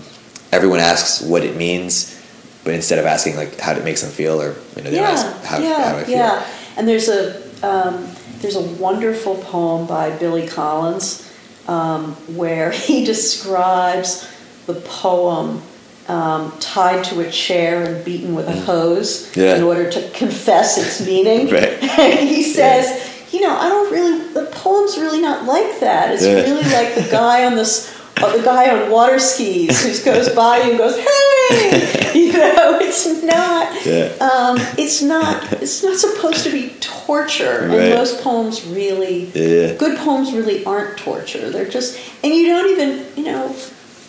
[0.51, 2.19] "Everyone asks what it means,
[2.63, 5.05] but instead of asking like how it makes them feel, or you know, they don't
[5.05, 6.45] ask how, yeah, how do I feel." yeah.
[6.77, 8.07] And there's a um,
[8.41, 11.31] there's a wonderful poem by Billy Collins
[11.67, 14.27] um, where he describes
[14.65, 15.61] the poem
[16.07, 19.37] um, tied to a chair and beaten with a hose Mm.
[19.37, 19.55] Yeah.
[19.57, 21.47] in order to confess its meaning.
[21.51, 21.77] Right.
[21.99, 24.33] And he says, you know, I don't really.
[24.33, 26.11] The poem's really not like that.
[26.13, 26.41] It's Yeah.
[26.43, 27.91] really like the guy on this.
[28.15, 33.05] The guy on water skis who goes by you and goes, "Hey!" you know, it's
[33.23, 33.85] not.
[33.85, 34.05] Yeah.
[34.21, 35.51] Um, it's not.
[35.61, 37.79] It's not supposed to be torture, Right.
[37.79, 39.73] and most poems really, Yeah.
[39.73, 41.49] good poems really aren't torture.
[41.49, 43.53] They're just, and you don't even, you know,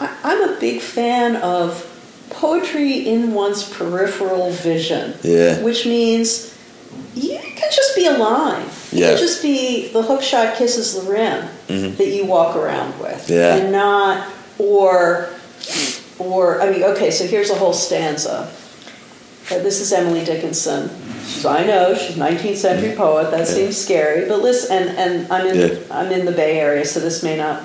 [0.01, 1.85] I, I'm a big fan of
[2.31, 5.61] poetry in one's peripheral vision, Yeah.
[5.63, 6.55] which means
[7.15, 8.67] you can just be a line.
[8.86, 9.11] It Yeah.
[9.11, 11.97] could just be the hook shot kisses the rim Mhm.
[11.97, 13.57] that you walk around with, Yeah.
[13.57, 14.27] and not
[14.59, 15.29] or
[16.19, 18.49] or I mean, okay, so here's a whole stanza.
[19.51, 20.91] Uh, this is Emily Dickinson.
[21.27, 23.31] So I know she's 19th century poet.
[23.31, 23.45] That Yeah.
[23.55, 25.75] seems scary, but listen, and, and I'm in Yeah.
[25.91, 27.63] I'm in the Bay Area, so this may not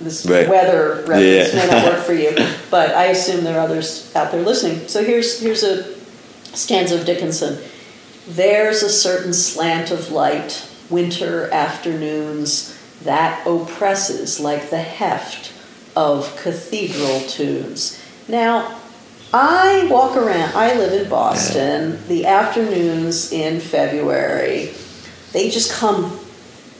[0.00, 0.48] this Right.
[0.48, 1.60] weather reference Yeah.
[1.60, 2.32] may not work for you,
[2.70, 4.80] but I assume there are others out there listening.
[4.88, 5.84] So here's here's a
[6.54, 7.58] stanza of Dickinson.
[8.28, 10.56] There's a certain slant of light,
[10.92, 15.52] winter afternoons, that oppresses like the heft
[15.96, 18.00] of cathedral tunes.
[18.28, 18.78] Now,
[19.34, 24.72] I walk around, I live in Boston, the afternoons in February,
[25.32, 26.18] they just come,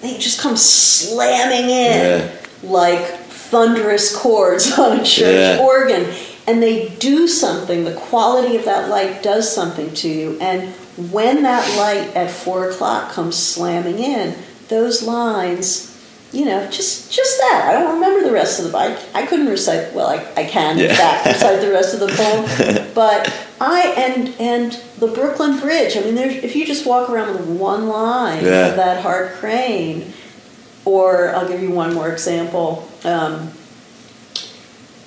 [0.02, 2.30] they just come slamming in Yeah.
[2.62, 5.18] like thunderous chords on a church
[5.58, 5.58] Yeah.
[5.62, 6.06] organ.
[6.46, 10.36] And they do something, the quality of that light does something to you.
[10.40, 10.74] And
[11.10, 14.36] when that light at four o'clock comes slamming in,
[14.68, 15.88] those lines,
[16.32, 17.66] you know, just just that.
[17.68, 20.78] I don't remember the rest of the I, I couldn't recite well, I, I can
[20.78, 20.94] in Yeah.
[20.96, 22.88] fact recite the rest of the poem.
[22.94, 27.32] But I and and the Brooklyn Bridge, I mean there's if you just walk around
[27.36, 28.68] with one line Yeah.
[28.68, 30.12] of that Hart Crane,
[30.84, 32.86] or I'll give you one more example.
[33.04, 33.50] Um,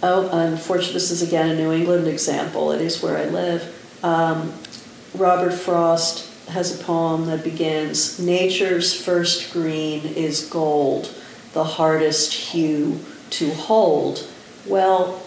[0.03, 2.71] oh, unfortunately, this is again a New England example.
[2.71, 3.99] It is where I live.
[4.03, 4.53] Um,
[5.17, 11.13] Robert Frost has a poem that begins Nature's first green is gold,
[11.53, 12.99] the hardest hue
[13.31, 14.27] to hold.
[14.65, 15.21] Well,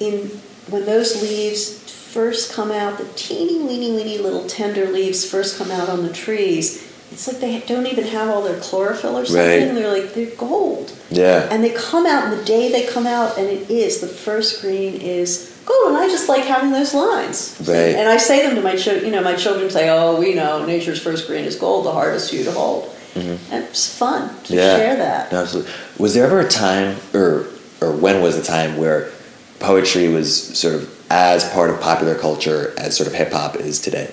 [0.00, 0.30] in
[0.68, 5.70] when those leaves first come out, the teeny weeny weeny little tender leaves first come
[5.70, 9.68] out on the trees, it's like they don't even have all their chlorophyll or something.
[9.68, 9.74] Right.
[9.74, 10.92] They're like they're gold.
[11.10, 11.48] Yeah.
[11.50, 14.60] And they come out, and the day they come out, and it is the first
[14.60, 15.88] green is gold.
[15.88, 17.56] And I just like having those lines.
[17.66, 17.94] Right.
[17.94, 19.04] And I say them to my children.
[19.06, 22.30] You know, my children say, "Oh, we know nature's first green is gold, the hardest
[22.30, 24.54] hue to hold." And it's fun to Mm-hmm.
[24.54, 24.76] Yeah.
[24.76, 25.32] share that.
[25.32, 25.72] Absolutely.
[25.98, 27.46] Was there ever a time, or
[27.80, 29.10] or when was the time where
[29.58, 33.80] poetry was sort of as part of popular culture as sort of hip hop is
[33.80, 34.12] today?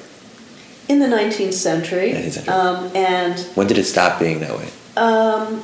[0.89, 2.53] In the 19th century, 19th century.
[2.53, 4.69] Um, and When did it stop being that way?
[4.97, 5.63] um,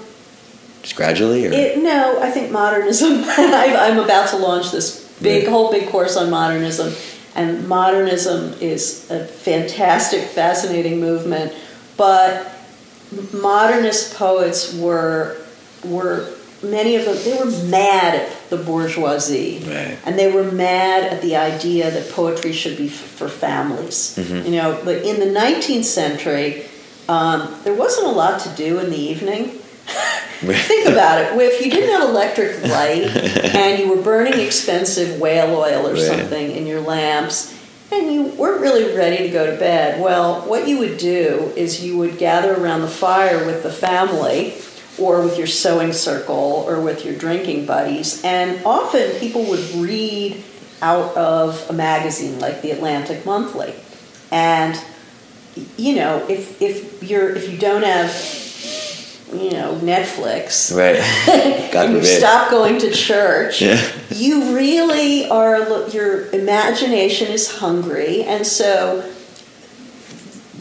[0.83, 3.23] just gradually, or It, no, I think modernism.
[3.27, 5.49] I'm about to launch this big, Yeah.
[5.49, 6.93] whole big course on modernism,
[7.36, 11.53] and modernism is a fantastic, fascinating movement.
[11.97, 12.47] But
[13.34, 15.38] modernist poets were
[15.84, 16.28] were
[16.63, 17.17] many of them.
[17.24, 19.97] They were mad at the bourgeoisie, Right.
[20.05, 24.13] and they were mad at the idea that poetry should be f- for families.
[24.15, 24.45] Mm-hmm.
[24.45, 26.65] You know, but in the 19th century,
[27.09, 29.57] um, there wasn't a lot to do in the evening.
[30.41, 31.39] Think about it.
[31.39, 33.03] If you didn't have electric light
[33.55, 36.01] and you were burning expensive whale oil or Right.
[36.01, 37.53] something in your lamps,
[37.91, 41.84] and you weren't really ready to go to bed, well, what you would do is
[41.84, 44.53] you would gather around the fire with the family
[44.97, 50.41] or with your sewing circle or with your drinking buddies, and often people would read
[50.82, 53.73] out of a magazine like the Atlantic Monthly.
[54.32, 54.79] And
[55.77, 58.09] you know, if if you're if you don't have
[59.34, 60.97] you know Netflix, right?
[61.75, 63.82] And you stop going to church, Yeah.
[64.13, 69.09] you really are, your imagination is hungry, and so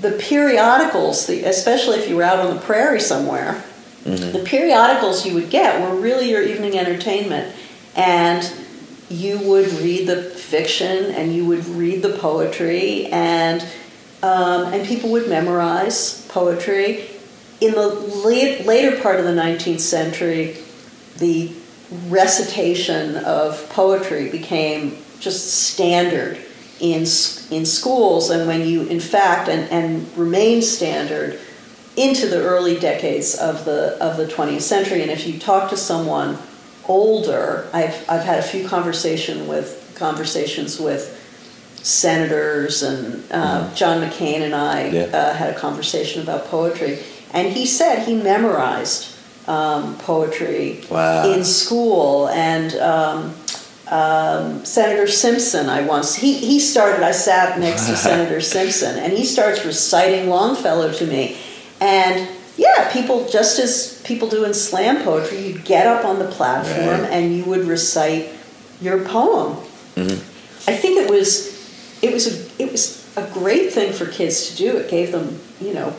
[0.00, 3.62] the periodicals, the, especially if you were out on the prairie somewhere,
[4.04, 4.32] Mm-hmm.
[4.32, 7.54] the periodicals you would get were really your evening entertainment.
[7.94, 8.50] And
[9.10, 13.60] you would read the fiction and you would read the poetry, and,
[14.22, 17.10] um, and people would memorize poetry.
[17.60, 20.56] In the late, later part of the 19th century,
[21.18, 21.52] the
[22.08, 26.38] recitation of poetry became just standard
[26.78, 27.00] in,
[27.50, 31.38] in schools, and when you, in fact, and, and remained standard
[31.96, 35.02] into the early decades of the, of the 20th century.
[35.02, 36.38] And if you talk to someone
[36.86, 41.18] older, I've, I've had a few conversation with, conversations with
[41.82, 45.02] senators, and uh, John McCain and I Yeah.
[45.04, 46.98] uh, had a conversation about poetry,
[47.32, 49.14] and he said he memorized
[49.48, 51.30] um, poetry Wow.
[51.32, 53.34] in school, and um,
[53.88, 57.02] um, Senator Simpson, I once he he started.
[57.02, 61.36] I sat next to Senator Simpson, and he starts reciting Longfellow to me,
[61.80, 66.26] and yeah, people just as people do in slam poetry, you'd get up on the
[66.28, 67.10] platform Right.
[67.10, 68.28] and you would recite
[68.80, 69.56] your poem.
[70.68, 71.58] I think it was
[72.02, 74.76] it was a it was a great thing for kids to do.
[74.76, 75.92] It gave them you know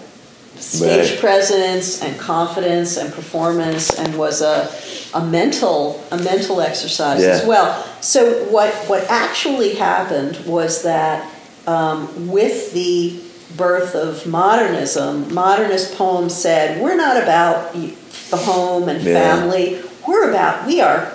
[0.62, 1.20] stage Right.
[1.20, 4.70] presence and confidence and performance and was a
[5.14, 7.84] a mental a mental exercise as well.
[8.02, 11.28] So what what actually happened was that
[11.68, 13.20] um, with the
[13.58, 19.14] birth of modernism, modernist poems said we're not about the home and Yeah.
[19.20, 19.82] family.
[20.08, 21.12] We're about we are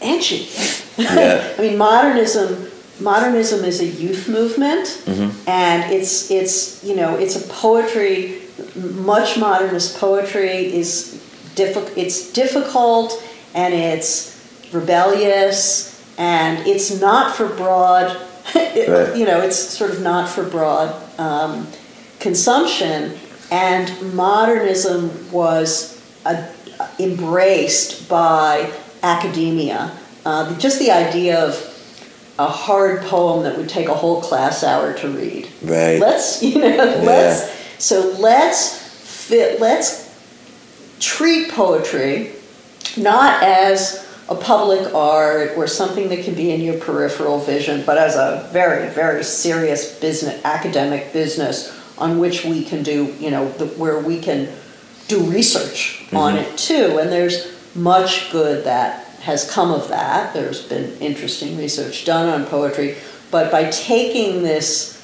[0.00, 0.48] edgy.
[0.96, 1.42] Yeah.
[1.58, 2.68] I mean, modernism.
[2.98, 5.30] Modernism is a youth movement, Mm-hmm.
[5.50, 8.40] and it's it's you know it's a poetry.
[8.74, 11.22] Much modernist poetry is
[11.54, 11.96] difficult.
[11.96, 13.22] It's difficult,
[13.54, 14.34] and it's
[14.72, 18.16] rebellious, and it's not for broad.
[18.54, 19.16] it- Right.
[19.16, 21.66] You know, it's sort of not for broad um,
[22.20, 23.16] consumption.
[23.50, 26.46] And modernism was uh
[26.98, 28.70] embraced by
[29.02, 29.90] academia.
[30.24, 31.54] Uh, just the idea of
[32.38, 35.48] a hard poem that would take a whole class hour to read.
[35.62, 35.98] Right.
[36.00, 38.78] Let's you know let's so let's
[39.26, 40.06] fit let's
[41.00, 42.32] treat poetry
[42.96, 47.96] not as a public art or something that can be in your peripheral vision, but
[47.96, 53.48] as a very very serious business academic business on which we can do you know
[53.52, 54.48] the, where we can
[55.08, 56.16] do research mm-hmm.
[56.16, 56.98] on it too.
[56.98, 60.34] And there's much good that has come of that.
[60.34, 62.96] There's been interesting research done on poetry,
[63.30, 64.95] but by taking this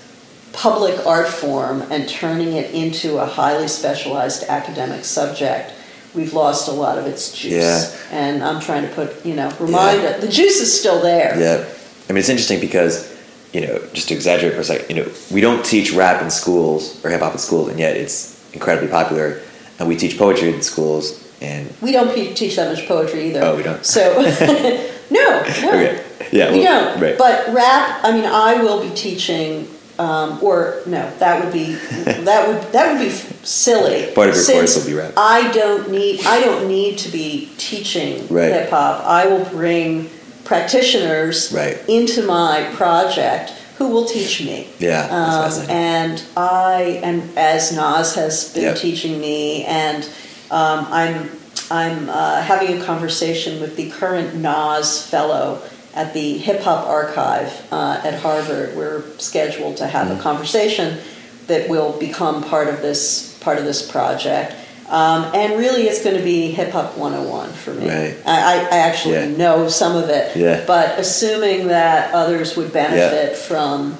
[0.53, 5.73] public art form and turning it into a highly specialized academic subject,
[6.15, 7.53] we've lost a lot of its juice.
[7.53, 7.91] Yeah.
[8.11, 11.39] And I'm trying to put, you know, remind it, the juice is still there.
[11.39, 11.65] Yeah,
[12.09, 13.11] I mean it's interesting because
[13.53, 16.31] you know just to exaggerate for a second, you know we don't teach rap in
[16.31, 19.41] schools or hip hop in schools, and yet it's incredibly popular,
[19.79, 23.41] and we teach poetry in schools, and We don't pe- teach that much poetry either.
[23.43, 23.85] Oh, we don't?
[23.85, 24.01] So,
[25.11, 25.41] no, no.
[25.41, 27.01] okay, yeah, we well, don't.
[27.03, 29.67] right, But rap, I mean, I will be teaching,
[29.99, 34.13] um, or no, that would be that would that would be silly.
[34.15, 35.13] Part of your course will be rap.
[35.17, 38.53] I don't need I don't need to be teaching Right.
[38.53, 39.05] hip hop.
[39.05, 40.09] I will bring
[40.45, 41.79] practitioners Right.
[41.89, 44.69] into my project who will teach me.
[44.79, 48.77] yeah, Um, and I, and as Nas has been Yep.
[48.77, 50.05] teaching me, and
[50.51, 51.31] um, I'm
[51.71, 55.63] I'm uh, having a conversation with the current Nas fellow
[55.95, 58.77] at the Hip Hop Archive uh, at Harvard.
[58.77, 60.99] We're scheduled to have a conversation
[61.47, 64.55] that will become part of this part of this project.
[64.89, 67.89] Um, and really, it's going to be hip hop 101 for me.
[67.89, 68.17] Right.
[68.27, 69.27] I, I actually Yeah.
[69.37, 70.65] know some of it, Yeah.
[70.67, 73.97] but assuming that others would benefit from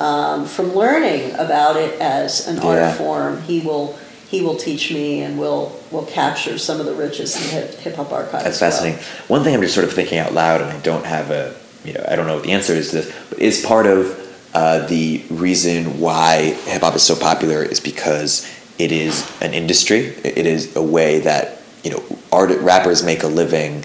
[0.00, 2.88] um, from learning about it as an Yeah.
[2.88, 3.96] art form, he will
[4.32, 7.94] he will teach me and will will capture some of the riches in hip hip
[7.96, 8.42] hop archive.
[8.42, 8.70] That's as well.
[8.70, 9.04] fascinating.
[9.28, 11.54] One thing I'm just sort of thinking out loud, and I don't have a,
[11.84, 14.18] you know, I don't know what the answer is to this, but is part of
[14.54, 20.06] uh, the reason why hip hop is so popular is because it is an industry.
[20.24, 22.02] It is a way that you know
[22.32, 23.84] art rappers make a living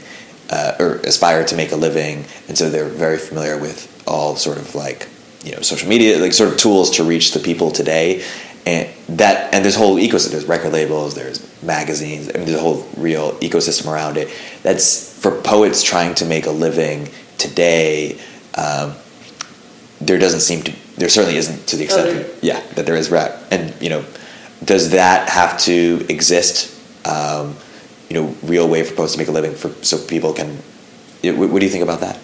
[0.49, 4.59] uh, or aspire to make a living, and so they're very familiar with all sort
[4.59, 5.09] of like
[5.43, 8.23] you know social media, like sort of tools to reach the people today.
[8.67, 10.31] And that and there's whole ecosystem.
[10.31, 11.15] There's record labels.
[11.15, 12.29] There's magazines.
[12.29, 14.27] I mean, there's a whole real ecosystem around it.
[14.61, 18.19] That's for poets trying to make a living today.
[18.55, 18.95] Um,
[20.01, 20.73] there doesn't seem to.
[20.97, 22.07] There certainly isn't to the extent.
[22.09, 23.31] Oh, that, yeah, that there is rap.
[23.51, 24.03] And you know,
[24.65, 26.73] does that have to exist?
[27.07, 27.55] Um,
[28.09, 30.59] you know, real way for poets to make a living for so people can.
[31.23, 32.15] it- What, what do you think about that?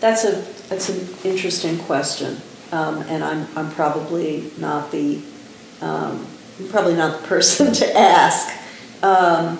[0.00, 0.32] That's a
[0.68, 2.40] that's an interesting question,
[2.72, 5.20] um, and I'm I'm probably not the
[5.80, 6.26] um,
[6.58, 8.48] I'm probably not the person to ask.
[9.02, 9.58] Um,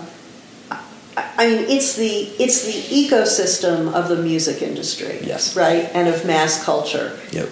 [1.16, 2.06] I, mean, it's the
[2.38, 5.56] it's the ecosystem of the music industry, Yes.
[5.56, 7.48] right, and of mass culture Yep.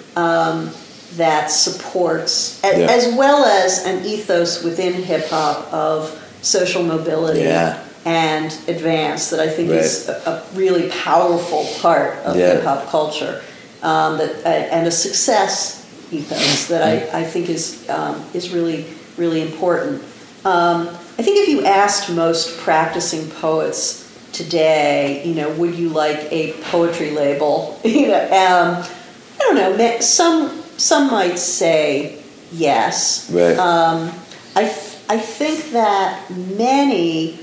[1.16, 2.86] that supports, a- Yeah.
[2.90, 7.78] as well as an ethos within hip hop of social mobility Yeah.
[8.04, 10.12] and advance that I think is a,
[10.52, 12.52] a really powerful part of Yeah.
[12.54, 13.40] hip hop culture,
[13.82, 15.75] um, that uh, and a success
[16.10, 18.86] ethos that I, I think is um, is really
[19.16, 20.02] really important.
[20.44, 20.88] Um,
[21.18, 24.02] I think if you asked most practicing poets
[24.32, 27.80] today, you know, would you like a poetry label?
[27.84, 30.00] you know, um, I don't know.
[30.00, 33.30] Some some might say yes.
[33.30, 33.56] Right.
[33.58, 34.12] Um,
[34.54, 37.38] I th- I think that many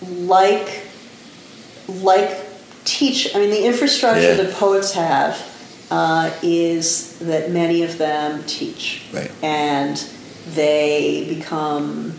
[0.00, 0.82] like
[1.88, 2.46] like
[2.84, 3.34] teach.
[3.34, 4.34] I mean, the infrastructure Yeah.
[4.34, 5.36] that poets have
[5.90, 9.30] uh, is that many of them teach, Right.
[9.42, 9.96] and
[10.54, 12.14] they become.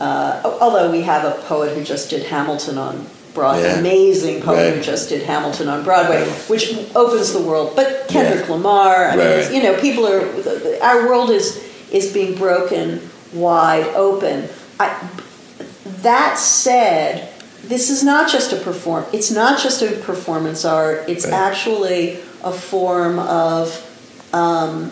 [0.00, 3.78] Uh, although we have a poet who just did Hamilton on Broadway, Yeah.
[3.78, 6.28] amazing poet who just did Hamilton on Broadway, Right.
[6.48, 7.72] which opens the world.
[7.76, 8.54] But Kendrick Yeah.
[8.54, 10.24] Lamar, I mean, Right, you know, people are.
[10.82, 11.58] Our world is
[11.90, 13.00] is being broken
[13.32, 14.48] wide open.
[14.80, 14.90] I,
[16.02, 17.28] that said,
[17.64, 19.04] this is not just a perform.
[19.12, 21.04] It's not just a performance art.
[21.06, 21.34] It's Right.
[21.34, 23.88] actually a form of
[24.32, 24.90] um,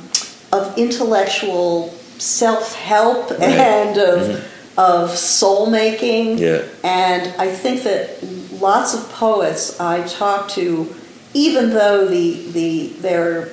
[0.53, 1.89] of intellectual
[2.19, 3.41] self help Right.
[3.43, 4.45] and of
[4.79, 6.39] of soul making.
[6.39, 6.63] Yeah.
[6.85, 8.23] And I think that
[8.61, 10.95] lots of poets I talk to,
[11.35, 13.49] even though the the their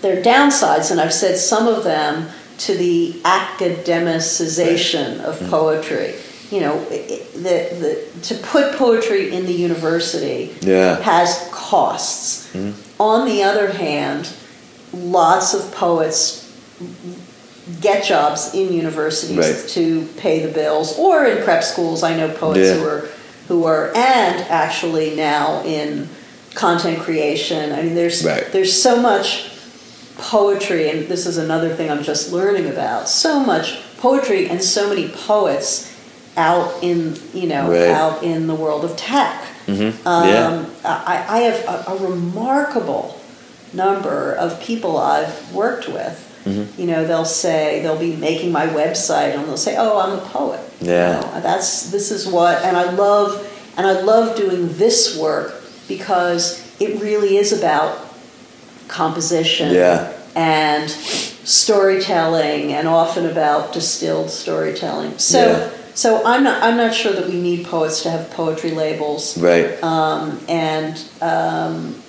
[0.00, 6.14] their downsides, and I've said some of them to the academicization of poetry.
[6.50, 7.40] You know, it- the,
[7.80, 11.00] the, to put poetry in the university Yeah.
[11.00, 12.48] has costs.
[12.52, 12.72] Mm-hmm.
[13.00, 14.28] On the other hand,
[14.92, 16.46] lots of poets
[17.80, 19.68] get jobs in universities Right.
[19.70, 22.02] to pay the bills or in prep schools.
[22.02, 22.74] I know poets Yeah.
[22.74, 23.08] who are
[23.48, 26.08] who are and actually now in
[26.54, 27.72] content creation.
[27.72, 28.50] I mean there's Right.
[28.52, 29.50] there's so much
[30.18, 33.08] poetry and this is another thing I'm just learning about.
[33.08, 35.89] So much poetry and so many poets
[36.36, 37.88] out in you know Right.
[37.90, 39.42] out in the world of tech.
[39.66, 40.06] Mm-hmm.
[40.06, 40.64] Um, yeah.
[40.84, 43.20] I, I have a, a remarkable
[43.72, 46.26] number of people I've worked with.
[46.44, 46.80] Mm-hmm.
[46.80, 50.22] You know, they'll say they'll be making my website, and they'll say, "Oh, I'm a
[50.22, 51.20] poet." You Yeah.
[51.20, 55.54] know, that's this is what, and I love, and I love doing this work
[55.86, 57.98] because it really is about
[58.88, 60.10] composition Yeah.
[60.34, 60.88] and
[61.44, 65.18] storytelling, and often about distilled storytelling.
[65.18, 65.68] So, Yeah.
[65.94, 69.82] So I'm not I'm not sure that we need poets to have poetry labels Right.
[69.82, 72.02] um, and um,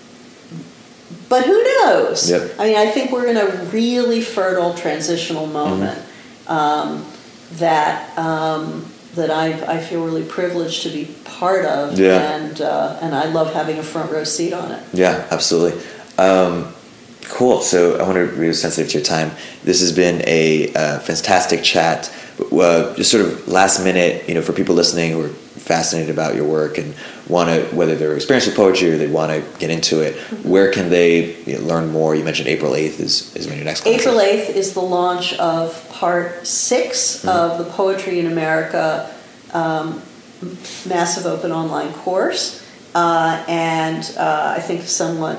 [1.30, 2.30] but who knows?
[2.30, 2.56] Yep.
[2.60, 5.98] I mean, I think we're in a really fertile transitional moment
[6.48, 7.06] um,
[7.54, 12.36] that um, that I, I feel really privileged to be part of, Yeah.
[12.36, 14.84] and uh, and I love having a front row seat on it.
[14.94, 15.82] Yeah, absolutely.
[16.18, 16.74] Um,
[17.24, 17.62] cool.
[17.62, 19.32] So I want to be sensitive to your time.
[19.64, 22.14] This has been a uh, fantastic chat.
[22.52, 26.36] Uh, just sort of last minute, you know, for people listening who are fascinated about
[26.36, 26.94] your work and
[27.28, 30.72] want to, whether they're experienced with poetry or they want to get into it, where
[30.72, 32.16] can they you know, learn more?
[32.16, 34.50] You mentioned April eighth is is when your next April conference.
[34.50, 37.30] 8th is the launch of part 6 Mm-hmm.
[37.30, 39.10] of the Poetry in America
[39.54, 40.02] um,
[40.88, 42.60] massive open online course.
[42.96, 45.38] Uh, and uh, I think someone,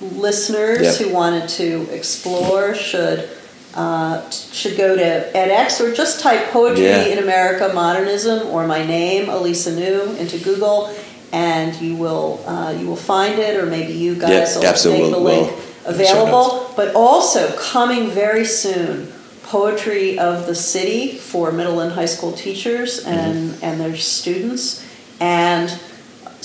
[0.00, 0.94] listeners Yep.
[0.96, 3.28] who wanted to explore should
[3.76, 7.04] uh, should go to edX or just type Poetry Yeah.
[7.04, 10.94] in America Modernism or my name, Elisa New, into Google,
[11.32, 15.10] and you will uh, you will find it, or maybe you guys Yep, will make
[15.12, 16.72] the link we'll in the show available.
[16.74, 19.12] But also coming very soon,
[19.42, 24.84] Poetry of the City for middle and high school teachers and, and their students.
[25.20, 25.70] And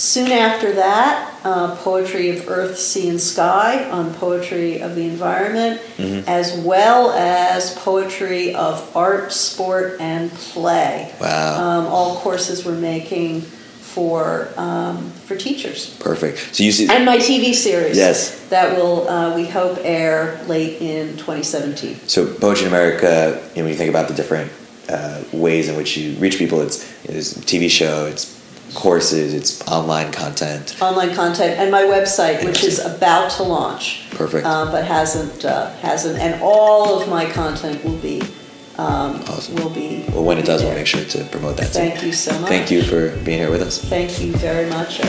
[0.01, 5.79] soon after that, uh, Poetry of Earth, Sea, and Sky on Poetry of the Environment,
[6.27, 11.13] as well as Poetry of Art, Sport, and Play.
[11.21, 11.63] Wow.
[11.63, 15.95] Um, all courses we're making for, um, for teachers.
[15.99, 16.55] Perfect.
[16.55, 17.95] So you see, And my TV series.
[17.95, 18.39] Yes.
[18.49, 21.99] That will, uh, we hope, air late in 2017.
[22.07, 23.39] so Poetry in America.
[23.53, 24.51] You know, when you think about the different
[24.89, 28.40] uh, ways in which you reach people, it's it's a TV show, it's
[28.74, 30.76] courses, it's online content.
[30.82, 34.07] Online content and my website, which is about to launch.
[34.11, 34.45] Perfect.
[34.45, 38.22] Uh, but hasn't, uh, hasn't, and all of my content will be,
[38.78, 39.55] um, Awesome.
[39.55, 40.05] will be.
[40.09, 40.80] Well, when it does, we'll there.
[40.80, 41.67] make sure to promote that.
[41.67, 42.49] Thank you so much.
[42.49, 43.78] Thank you for being here with us.
[43.80, 45.01] Thank you very much.